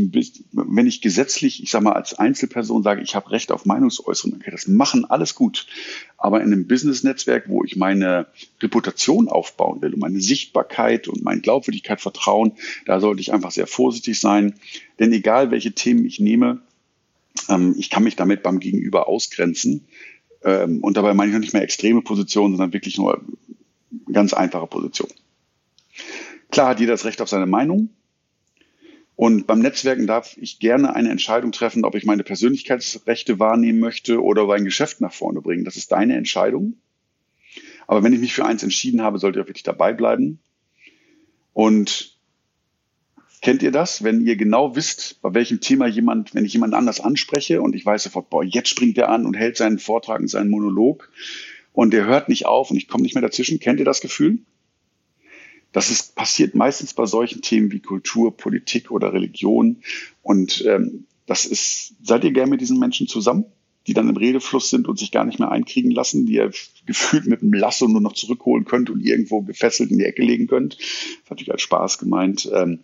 wenn 0.50 0.88
ich 0.88 1.00
gesetzlich, 1.00 1.62
ich 1.62 1.70
sage 1.70 1.84
mal, 1.84 1.92
als 1.92 2.18
Einzelperson 2.18 2.82
sage, 2.82 3.00
ich 3.00 3.14
habe 3.14 3.30
Recht 3.30 3.52
auf 3.52 3.64
Meinungsäußerung, 3.64 4.40
ich 4.44 4.50
das 4.50 4.66
machen, 4.66 5.04
alles 5.04 5.36
gut. 5.36 5.68
Aber 6.16 6.40
in 6.40 6.52
einem 6.52 6.66
Business-Netzwerk, 6.66 7.44
wo 7.48 7.62
ich 7.62 7.76
meine 7.76 8.26
Reputation 8.60 9.28
aufbauen 9.28 9.80
will 9.82 9.94
und 9.94 10.00
meine 10.00 10.20
Sichtbarkeit 10.20 11.06
und 11.06 11.22
meine 11.22 11.42
Glaubwürdigkeit 11.42 12.00
vertrauen, 12.00 12.54
da 12.86 12.98
sollte 12.98 13.20
ich 13.20 13.32
einfach 13.32 13.52
sehr 13.52 13.68
vorsichtig 13.68 14.18
sein. 14.18 14.54
Denn 14.98 15.12
egal, 15.12 15.52
welche 15.52 15.70
Themen 15.70 16.04
ich 16.04 16.18
nehme, 16.18 16.60
ähm, 17.48 17.76
ich 17.78 17.88
kann 17.88 18.02
mich 18.02 18.16
damit 18.16 18.42
beim 18.42 18.58
Gegenüber 18.58 19.06
ausgrenzen. 19.06 19.86
Ähm, 20.42 20.82
und 20.82 20.96
dabei 20.96 21.14
meine 21.14 21.30
ich 21.30 21.34
noch 21.34 21.40
nicht 21.40 21.52
mehr 21.52 21.62
extreme 21.62 22.02
Positionen, 22.02 22.56
sondern 22.56 22.72
wirklich 22.72 22.98
nur 22.98 23.24
ganz 24.12 24.32
einfache 24.32 24.66
Positionen. 24.66 25.14
Klar 26.50 26.70
hat 26.70 26.80
jeder 26.80 26.94
das 26.94 27.04
Recht 27.04 27.22
auf 27.22 27.28
seine 27.28 27.46
Meinung. 27.46 27.90
Und 29.18 29.48
beim 29.48 29.58
Netzwerken 29.58 30.06
darf 30.06 30.36
ich 30.36 30.60
gerne 30.60 30.94
eine 30.94 31.10
Entscheidung 31.10 31.50
treffen, 31.50 31.84
ob 31.84 31.96
ich 31.96 32.04
meine 32.04 32.22
Persönlichkeitsrechte 32.22 33.40
wahrnehmen 33.40 33.80
möchte 33.80 34.22
oder 34.22 34.46
mein 34.46 34.64
Geschäft 34.64 35.00
nach 35.00 35.12
vorne 35.12 35.40
bringen. 35.40 35.64
Das 35.64 35.74
ist 35.74 35.90
deine 35.90 36.14
Entscheidung. 36.14 36.74
Aber 37.88 38.04
wenn 38.04 38.12
ich 38.12 38.20
mich 38.20 38.32
für 38.32 38.46
eins 38.46 38.62
entschieden 38.62 39.02
habe, 39.02 39.18
sollte 39.18 39.40
ich 39.40 39.42
auch 39.42 39.48
wirklich 39.48 39.64
dabei 39.64 39.92
bleiben. 39.92 40.38
Und 41.52 42.16
kennt 43.42 43.64
ihr 43.64 43.72
das? 43.72 44.04
Wenn 44.04 44.24
ihr 44.24 44.36
genau 44.36 44.76
wisst, 44.76 45.20
bei 45.20 45.34
welchem 45.34 45.58
Thema 45.58 45.88
jemand, 45.88 46.36
wenn 46.36 46.44
ich 46.44 46.52
jemand 46.52 46.74
anders 46.74 47.00
anspreche 47.00 47.60
und 47.60 47.74
ich 47.74 47.84
weiß 47.84 48.04
sofort, 48.04 48.30
boah, 48.30 48.44
jetzt 48.44 48.68
springt 48.68 48.98
er 48.98 49.08
an 49.08 49.26
und 49.26 49.34
hält 49.34 49.56
seinen 49.56 49.80
Vortrag 49.80 50.20
und 50.20 50.28
seinen 50.28 50.48
Monolog 50.48 51.10
und 51.72 51.92
der 51.92 52.06
hört 52.06 52.28
nicht 52.28 52.46
auf 52.46 52.70
und 52.70 52.76
ich 52.76 52.86
komme 52.86 53.02
nicht 53.02 53.16
mehr 53.16 53.22
dazwischen. 53.22 53.58
Kennt 53.58 53.80
ihr 53.80 53.84
das 53.84 54.00
Gefühl? 54.00 54.38
Das 55.72 55.90
ist, 55.90 56.14
passiert 56.14 56.54
meistens 56.54 56.94
bei 56.94 57.06
solchen 57.06 57.42
Themen 57.42 57.70
wie 57.72 57.80
Kultur, 57.80 58.36
Politik 58.36 58.90
oder 58.90 59.12
Religion. 59.12 59.82
Und 60.22 60.64
ähm, 60.66 61.04
das 61.26 61.44
ist, 61.44 61.94
seid 62.02 62.24
ihr 62.24 62.32
gern 62.32 62.48
mit 62.48 62.60
diesen 62.60 62.78
Menschen 62.78 63.06
zusammen, 63.06 63.44
die 63.86 63.94
dann 63.94 64.08
im 64.08 64.16
Redefluss 64.16 64.70
sind 64.70 64.88
und 64.88 64.98
sich 64.98 65.10
gar 65.10 65.24
nicht 65.24 65.38
mehr 65.38 65.50
einkriegen 65.50 65.90
lassen, 65.90 66.26
die 66.26 66.34
ihr 66.34 66.50
gefühlt 66.86 67.26
mit 67.26 67.42
dem 67.42 67.52
Lasso 67.52 67.86
nur 67.86 68.00
noch 68.00 68.14
zurückholen 68.14 68.64
könnt 68.64 68.90
und 68.90 69.04
irgendwo 69.04 69.42
gefesselt 69.42 69.90
in 69.90 69.98
die 69.98 70.04
Ecke 70.04 70.22
legen 70.22 70.46
könnt. 70.46 70.78
Das 70.78 70.86
ist 70.86 71.30
natürlich 71.30 71.52
als 71.52 71.62
Spaß 71.62 71.98
gemeint. 71.98 72.50
Ähm, 72.52 72.80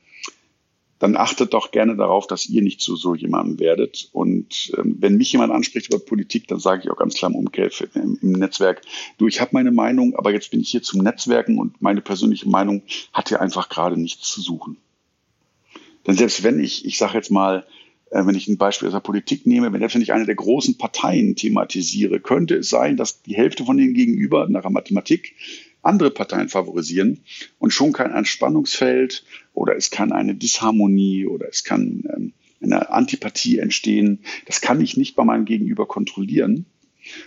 dann 1.05 1.19
achtet 1.19 1.53
doch 1.53 1.71
gerne 1.71 1.97
darauf, 1.97 2.27
dass 2.27 2.49
ihr 2.49 2.63
nicht 2.63 2.81
zu 2.81 2.97
so 2.97 3.15
jemandem 3.15 3.59
werdet. 3.59 4.09
Und 4.13 4.73
ähm, 4.79 4.97
wenn 5.01 5.19
mich 5.19 5.33
jemand 5.33 5.53
anspricht 5.53 5.89
über 5.89 6.03
Politik, 6.03 6.49
dann 6.49 6.59
sage 6.59 6.81
ich 6.83 6.91
auch 6.91 6.97
ganz 6.97 7.15
klar 7.15 7.31
im 7.31 7.37
Umkehr 7.37 7.71
im, 7.93 8.19
im 8.23 8.33
Netzwerk, 8.33 8.81
du, 9.19 9.27
ich 9.27 9.39
habe 9.39 9.51
meine 9.53 9.71
Meinung, 9.71 10.17
aber 10.17 10.33
jetzt 10.33 10.51
bin 10.51 10.63
ich 10.63 10.71
hier 10.71 10.83
zum 10.83 11.03
Netzwerken 11.03 11.59
und 11.59 11.83
meine 11.83 12.01
persönliche 12.01 12.49
Meinung 12.49 12.85
hat 13.13 13.29
hier 13.29 13.43
einfach 13.43 13.69
gerade 13.69 14.01
nichts 14.01 14.31
zu 14.31 14.41
suchen. 14.41 14.79
Denn 16.07 16.15
selbst 16.15 16.43
wenn 16.43 16.59
ich, 16.59 16.87
ich 16.87 16.97
sage 16.97 17.19
jetzt 17.19 17.31
mal, 17.31 17.67
äh, 18.11 18.25
wenn 18.25 18.35
ich 18.35 18.49
ein 18.49 18.57
Beispiel 18.57 18.89
aus 18.89 18.95
der 18.95 19.01
Politik 19.01 19.47
nehme, 19.47 19.75
wenn 19.75 19.83
wenn 19.83 20.01
ich 20.01 20.13
eine 20.15 20.25
der 20.25 20.37
großen 20.37 20.79
Parteien 20.79 21.37
thematisiere, 21.37 22.19
könnte 22.19 22.55
es 22.55 22.71
sein, 22.71 22.97
dass 22.97 23.21
die 23.21 23.37
Hälfte 23.37 23.67
von 23.67 23.77
denen 23.77 23.93
gegenüber 23.93 24.49
nach 24.49 24.63
der 24.63 24.71
Mathematik 24.71 25.35
andere 25.85 26.11
Parteien 26.11 26.49
favorisieren 26.49 27.21
und 27.59 27.73
schon 27.73 27.93
kann 27.93 28.13
ein 28.13 28.25
Spannungsfeld 28.25 29.25
oder 29.53 29.77
es 29.77 29.91
kann 29.91 30.13
eine 30.13 30.35
Disharmonie 30.35 31.27
oder 31.27 31.49
es 31.49 31.65
kann 31.65 32.05
ähm, 32.15 32.33
eine 32.63 32.91
Antipathie 32.91 33.59
entstehen. 33.59 34.21
Das 34.47 34.61
kann 34.61 34.81
ich 34.81 34.97
nicht 34.97 35.17
bei 35.17 35.25
meinem 35.25 35.45
Gegenüber 35.45 35.87
kontrollieren. 35.87 36.67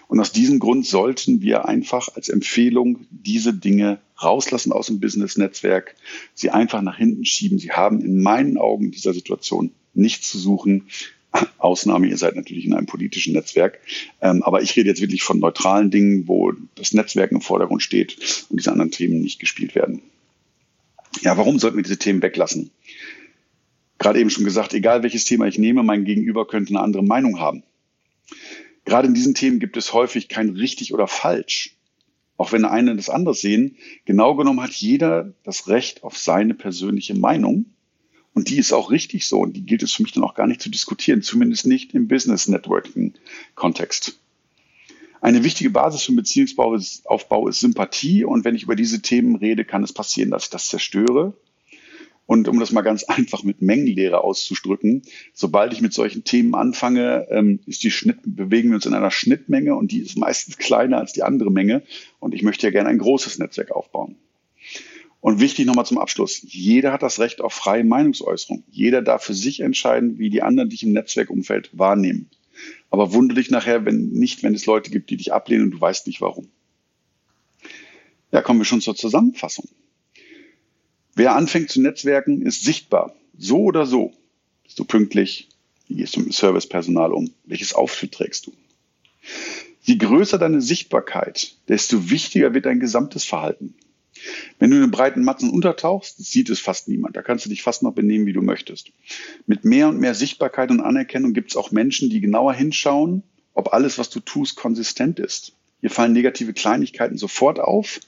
Und 0.07 0.19
aus 0.19 0.31
diesem 0.31 0.59
Grund 0.59 0.85
sollten 0.85 1.41
wir 1.41 1.67
einfach 1.67 2.09
als 2.15 2.29
Empfehlung 2.29 3.05
diese 3.11 3.53
Dinge 3.53 3.99
rauslassen 4.21 4.71
aus 4.71 4.87
dem 4.87 4.99
Business-Netzwerk, 4.99 5.95
sie 6.33 6.49
einfach 6.49 6.81
nach 6.81 6.97
hinten 6.97 7.25
schieben. 7.25 7.59
Sie 7.59 7.71
haben 7.71 8.01
in 8.01 8.21
meinen 8.21 8.57
Augen 8.57 8.85
in 8.85 8.91
dieser 8.91 9.13
Situation 9.13 9.71
nichts 9.93 10.29
zu 10.31 10.39
suchen. 10.39 10.87
Ausnahme, 11.57 12.07
ihr 12.07 12.17
seid 12.17 12.35
natürlich 12.35 12.65
in 12.65 12.73
einem 12.73 12.85
politischen 12.85 13.33
Netzwerk. 13.33 13.79
Ähm, 14.21 14.43
aber 14.43 14.61
ich 14.61 14.75
rede 14.75 14.89
jetzt 14.89 15.01
wirklich 15.01 15.23
von 15.23 15.39
neutralen 15.39 15.91
Dingen, 15.91 16.27
wo 16.27 16.53
das 16.75 16.93
Netzwerk 16.93 17.31
im 17.31 17.41
Vordergrund 17.41 17.81
steht 17.81 18.17
und 18.49 18.59
diese 18.59 18.71
anderen 18.71 18.91
Themen 18.91 19.21
nicht 19.21 19.39
gespielt 19.39 19.75
werden. 19.75 20.01
Ja, 21.21 21.37
warum 21.37 21.59
sollten 21.59 21.77
wir 21.77 21.83
diese 21.83 21.97
Themen 21.97 22.21
weglassen? 22.21 22.71
Gerade 23.97 24.19
eben 24.19 24.29
schon 24.29 24.45
gesagt, 24.45 24.73
egal 24.73 25.03
welches 25.03 25.25
Thema 25.25 25.47
ich 25.47 25.57
nehme, 25.57 25.83
mein 25.83 26.05
Gegenüber 26.05 26.47
könnte 26.47 26.69
eine 26.69 26.81
andere 26.81 27.03
Meinung 27.03 27.39
haben. 27.39 27.63
Gerade 28.85 29.07
in 29.07 29.13
diesen 29.13 29.33
Themen 29.33 29.59
gibt 29.59 29.75
es 29.75 29.93
häufig 29.93 30.29
kein 30.29 30.51
richtig 30.51 30.93
oder 30.93 31.07
falsch. 31.07 31.75
Auch 32.37 32.51
wenn 32.51 32.65
eine 32.65 32.95
das 32.95 33.09
anders 33.09 33.41
sehen, 33.41 33.77
genau 34.05 34.35
genommen 34.35 34.61
hat 34.61 34.71
jeder 34.71 35.33
das 35.43 35.67
Recht 35.67 36.03
auf 36.03 36.17
seine 36.17 36.53
persönliche 36.53 37.15
Meinung. 37.15 37.65
Und 38.37 38.49
die 38.49 38.59
ist 38.59 38.71
auch 38.71 38.91
richtig 38.91 39.25
so 39.25 39.39
und 39.39 39.53
die 39.53 39.65
gilt 39.65 39.81
es 39.81 39.93
für 39.93 40.03
mich 40.03 40.11
dann 40.11 40.23
auch 40.23 40.35
gar 40.35 40.45
nicht 40.45 40.61
zu 40.61 40.69
diskutieren, 40.69 41.23
zumindest 41.23 41.65
nicht 41.65 41.95
im 41.95 42.07
Business 42.07 42.47
Networking 42.47 43.15
Kontext. 43.55 44.19
Eine 45.21 45.43
wichtige 45.43 45.71
Basis 45.71 46.03
für 46.03 46.11
Beziehungsaufbau 46.11 47.47
ist 47.47 47.61
Sympathie 47.61 48.25
und 48.25 48.45
wenn 48.45 48.53
ich 48.53 48.61
über 48.61 48.75
diese 48.75 49.01
Themen 49.01 49.37
rede, 49.37 49.65
kann 49.65 49.83
es 49.83 49.91
passieren, 49.91 50.29
dass 50.29 50.43
ich 50.43 50.49
das 50.51 50.67
zerstöre. 50.67 51.33
Und 52.27 52.47
um 52.47 52.59
das 52.59 52.71
mal 52.71 52.83
ganz 52.83 53.03
einfach 53.07 53.41
mit 53.41 53.63
Mengenlehre 53.63 54.23
auszudrücken, 54.23 55.01
sobald 55.33 55.73
ich 55.73 55.81
mit 55.81 55.93
solchen 55.93 56.23
Themen 56.23 56.53
anfange, 56.53 57.25
ähm, 57.31 57.61
ist 57.65 57.81
die 57.81 57.89
Schnitt, 57.89 58.19
bewegen 58.23 58.69
wir 58.69 58.75
uns 58.75 58.85
in 58.85 58.93
einer 58.93 59.09
Schnittmenge 59.09 59.73
und 59.75 59.91
die 59.91 60.01
ist 60.01 60.15
meistens 60.15 60.57
kleiner 60.57 60.99
als 60.99 61.11
die 61.11 61.23
andere 61.23 61.51
Menge. 61.51 61.81
Und 62.19 62.35
ich 62.35 62.43
möchte 62.43 62.67
ja 62.67 62.71
gerne 62.71 62.89
ein 62.89 62.99
großes 62.99 63.39
Netzwerk 63.39 63.71
aufbauen. 63.71 64.15
Und 65.27 65.41
wichtig 65.41 65.65
nochmal 65.65 65.85
zum 65.85 65.97
Abschluss. 65.97 66.41
Jeder 66.43 66.93
hat 66.93 67.03
das 67.03 67.19
Recht 67.19 67.41
auf 67.41 67.53
freie 67.53 67.83
Meinungsäußerung. 67.83 68.63
Jeder 68.71 69.01
darf 69.01 69.25
für 69.25 69.33
sich 69.33 69.59
entscheiden, 69.59 70.19
wie 70.19 70.29
die 70.29 70.41
anderen 70.41 70.69
dich 70.69 70.83
im 70.83 70.93
Netzwerkumfeld 70.93 71.69
wahrnehmen. 71.73 72.29
Aber 72.91 73.11
wundere 73.11 73.37
dich 73.37 73.51
nachher, 73.51 73.83
wenn 73.83 74.07
nicht, 74.07 74.41
wenn 74.41 74.55
es 74.55 74.65
Leute 74.65 74.89
gibt, 74.89 75.09
die 75.09 75.17
dich 75.17 75.33
ablehnen 75.33 75.65
und 75.65 75.71
du 75.71 75.81
weißt 75.81 76.07
nicht 76.07 76.21
warum. 76.21 76.47
Ja, 78.31 78.41
kommen 78.41 78.61
wir 78.61 78.63
schon 78.63 78.79
zur 78.79 78.95
Zusammenfassung. 78.95 79.67
Wer 81.13 81.35
anfängt 81.35 81.71
zu 81.71 81.81
netzwerken, 81.81 82.41
ist 82.41 82.63
sichtbar. 82.63 83.13
So 83.37 83.63
oder 83.63 83.85
so. 83.85 84.13
Bist 84.63 84.79
du 84.79 84.85
pünktlich? 84.85 85.49
Wie 85.89 85.95
gehst 85.95 86.15
du 86.15 86.21
mit 86.21 86.35
Servicepersonal 86.35 87.11
um? 87.11 87.33
Welches 87.43 87.75
Outfit 87.75 88.13
trägst 88.13 88.47
du? 88.47 88.53
Je 89.81 89.97
größer 89.97 90.37
deine 90.37 90.61
Sichtbarkeit, 90.61 91.57
desto 91.67 92.09
wichtiger 92.09 92.53
wird 92.53 92.65
dein 92.65 92.79
gesamtes 92.79 93.25
Verhalten. 93.25 93.75
Wenn 94.59 94.69
du 94.69 94.77
in 94.77 94.83
den 94.83 94.91
breiten 94.91 95.23
Matzen 95.23 95.49
untertauchst, 95.49 96.17
sieht 96.17 96.49
es 96.49 96.59
fast 96.59 96.87
niemand. 96.87 97.15
Da 97.15 97.21
kannst 97.21 97.45
du 97.45 97.49
dich 97.49 97.63
fast 97.63 97.83
noch 97.83 97.93
benehmen, 97.93 98.25
wie 98.25 98.33
du 98.33 98.41
möchtest. 98.41 98.91
Mit 99.45 99.65
mehr 99.65 99.87
und 99.87 99.99
mehr 99.99 100.15
Sichtbarkeit 100.15 100.71
und 100.71 100.81
Anerkennung 100.81 101.33
gibt 101.33 101.51
es 101.51 101.57
auch 101.57 101.71
Menschen, 101.71 102.09
die 102.09 102.21
genauer 102.21 102.53
hinschauen, 102.53 103.23
ob 103.53 103.73
alles, 103.73 103.97
was 103.97 104.09
du 104.09 104.19
tust, 104.19 104.55
konsistent 104.55 105.19
ist. 105.19 105.53
Hier 105.81 105.89
fallen 105.89 106.13
negative 106.13 106.53
Kleinigkeiten 106.53 107.17
sofort 107.17 107.59
auf. 107.59 107.99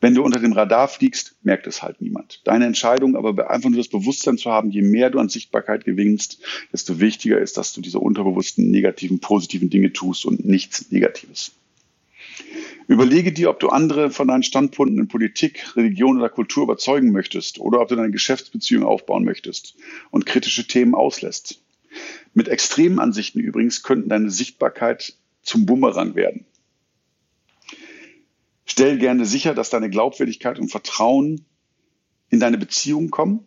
Wenn 0.00 0.14
du 0.14 0.22
unter 0.22 0.40
dem 0.40 0.52
Radar 0.52 0.88
fliegst, 0.88 1.36
merkt 1.42 1.66
es 1.66 1.82
halt 1.82 2.02
niemand. 2.02 2.42
Deine 2.44 2.66
Entscheidung, 2.66 3.16
aber 3.16 3.50
einfach 3.50 3.70
nur 3.70 3.78
das 3.78 3.88
Bewusstsein 3.88 4.36
zu 4.36 4.50
haben, 4.50 4.70
je 4.70 4.82
mehr 4.82 5.10
du 5.10 5.18
an 5.18 5.28
Sichtbarkeit 5.28 5.84
gewinnst, 5.84 6.38
desto 6.72 7.00
wichtiger 7.00 7.38
ist, 7.38 7.56
dass 7.56 7.72
du 7.72 7.80
diese 7.80 7.98
unterbewussten, 7.98 8.70
negativen, 8.70 9.20
positiven 9.20 9.70
Dinge 9.70 9.92
tust 9.92 10.26
und 10.26 10.44
nichts 10.44 10.90
Negatives. 10.90 11.52
Überlege 12.88 13.32
dir, 13.32 13.50
ob 13.50 13.58
du 13.58 13.68
andere 13.68 14.10
von 14.10 14.28
deinen 14.28 14.44
Standpunkten 14.44 14.98
in 14.98 15.08
Politik, 15.08 15.76
Religion 15.76 16.18
oder 16.18 16.28
Kultur 16.28 16.62
überzeugen 16.62 17.10
möchtest 17.10 17.58
oder 17.58 17.80
ob 17.80 17.88
du 17.88 17.96
deine 17.96 18.12
Geschäftsbeziehung 18.12 18.84
aufbauen 18.84 19.24
möchtest 19.24 19.74
und 20.10 20.24
kritische 20.24 20.66
Themen 20.66 20.94
auslässt. 20.94 21.60
Mit 22.32 22.48
extremen 22.48 23.00
Ansichten 23.00 23.40
übrigens 23.40 23.82
könnten 23.82 24.08
deine 24.08 24.30
Sichtbarkeit 24.30 25.14
zum 25.42 25.66
Bumerang 25.66 26.14
werden. 26.14 26.44
Stell 28.66 28.98
gerne 28.98 29.24
sicher, 29.24 29.54
dass 29.54 29.70
deine 29.70 29.90
Glaubwürdigkeit 29.90 30.58
und 30.58 30.68
Vertrauen 30.68 31.44
in 32.30 32.40
deine 32.40 32.58
Beziehung 32.58 33.10
kommen. 33.10 33.44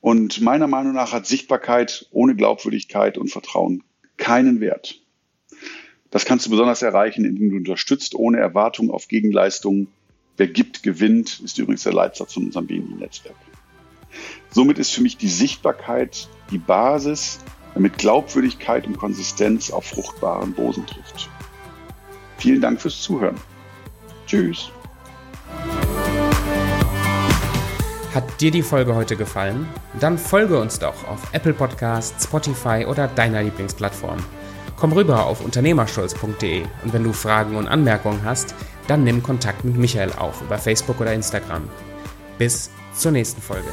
Und 0.00 0.40
meiner 0.40 0.66
Meinung 0.66 0.92
nach 0.92 1.12
hat 1.12 1.26
Sichtbarkeit 1.26 2.06
ohne 2.10 2.36
Glaubwürdigkeit 2.36 3.18
und 3.18 3.28
Vertrauen 3.28 3.82
keinen 4.16 4.60
Wert. 4.60 5.00
Das 6.10 6.24
kannst 6.24 6.46
du 6.46 6.50
besonders 6.50 6.82
erreichen, 6.82 7.24
indem 7.24 7.50
du 7.50 7.56
unterstützt, 7.56 8.14
ohne 8.14 8.38
Erwartung 8.38 8.90
auf 8.90 9.06
Gegenleistungen. 9.06 9.88
Wer 10.36 10.48
gibt, 10.48 10.82
gewinnt, 10.82 11.40
ist 11.40 11.58
übrigens 11.58 11.84
der 11.84 11.92
Leitsatz 11.92 12.34
von 12.34 12.46
unserem 12.46 12.66
BNI-Netzwerk. 12.66 13.36
Somit 14.50 14.78
ist 14.78 14.90
für 14.90 15.02
mich 15.02 15.16
die 15.16 15.28
Sichtbarkeit 15.28 16.28
die 16.50 16.58
Basis, 16.58 17.38
damit 17.74 17.98
Glaubwürdigkeit 17.98 18.86
und 18.86 18.98
Konsistenz 18.98 19.70
auf 19.70 19.84
fruchtbaren 19.86 20.52
Boden 20.52 20.84
trifft. 20.86 21.28
Vielen 22.38 22.60
Dank 22.60 22.80
fürs 22.80 23.00
Zuhören. 23.00 23.36
Tschüss. 24.26 24.72
Hat 28.12 28.40
dir 28.40 28.50
die 28.50 28.62
Folge 28.62 28.96
heute 28.96 29.16
gefallen? 29.16 29.68
Dann 30.00 30.18
folge 30.18 30.58
uns 30.58 30.80
doch 30.80 31.06
auf 31.06 31.32
Apple 31.32 31.52
Podcasts, 31.52 32.24
Spotify 32.24 32.86
oder 32.88 33.06
deiner 33.06 33.44
Lieblingsplattform. 33.44 34.18
Komm 34.80 34.94
rüber 34.94 35.26
auf 35.26 35.42
unternehmerstolz.de 35.44 36.62
und 36.84 36.92
wenn 36.94 37.04
du 37.04 37.12
Fragen 37.12 37.56
und 37.56 37.68
Anmerkungen 37.68 38.22
hast, 38.24 38.54
dann 38.88 39.04
nimm 39.04 39.22
Kontakt 39.22 39.62
mit 39.62 39.76
Michael 39.76 40.10
auf 40.14 40.40
über 40.40 40.56
Facebook 40.56 41.00
oder 41.00 41.12
Instagram. 41.12 41.68
Bis 42.38 42.70
zur 42.94 43.12
nächsten 43.12 43.42
Folge. 43.42 43.68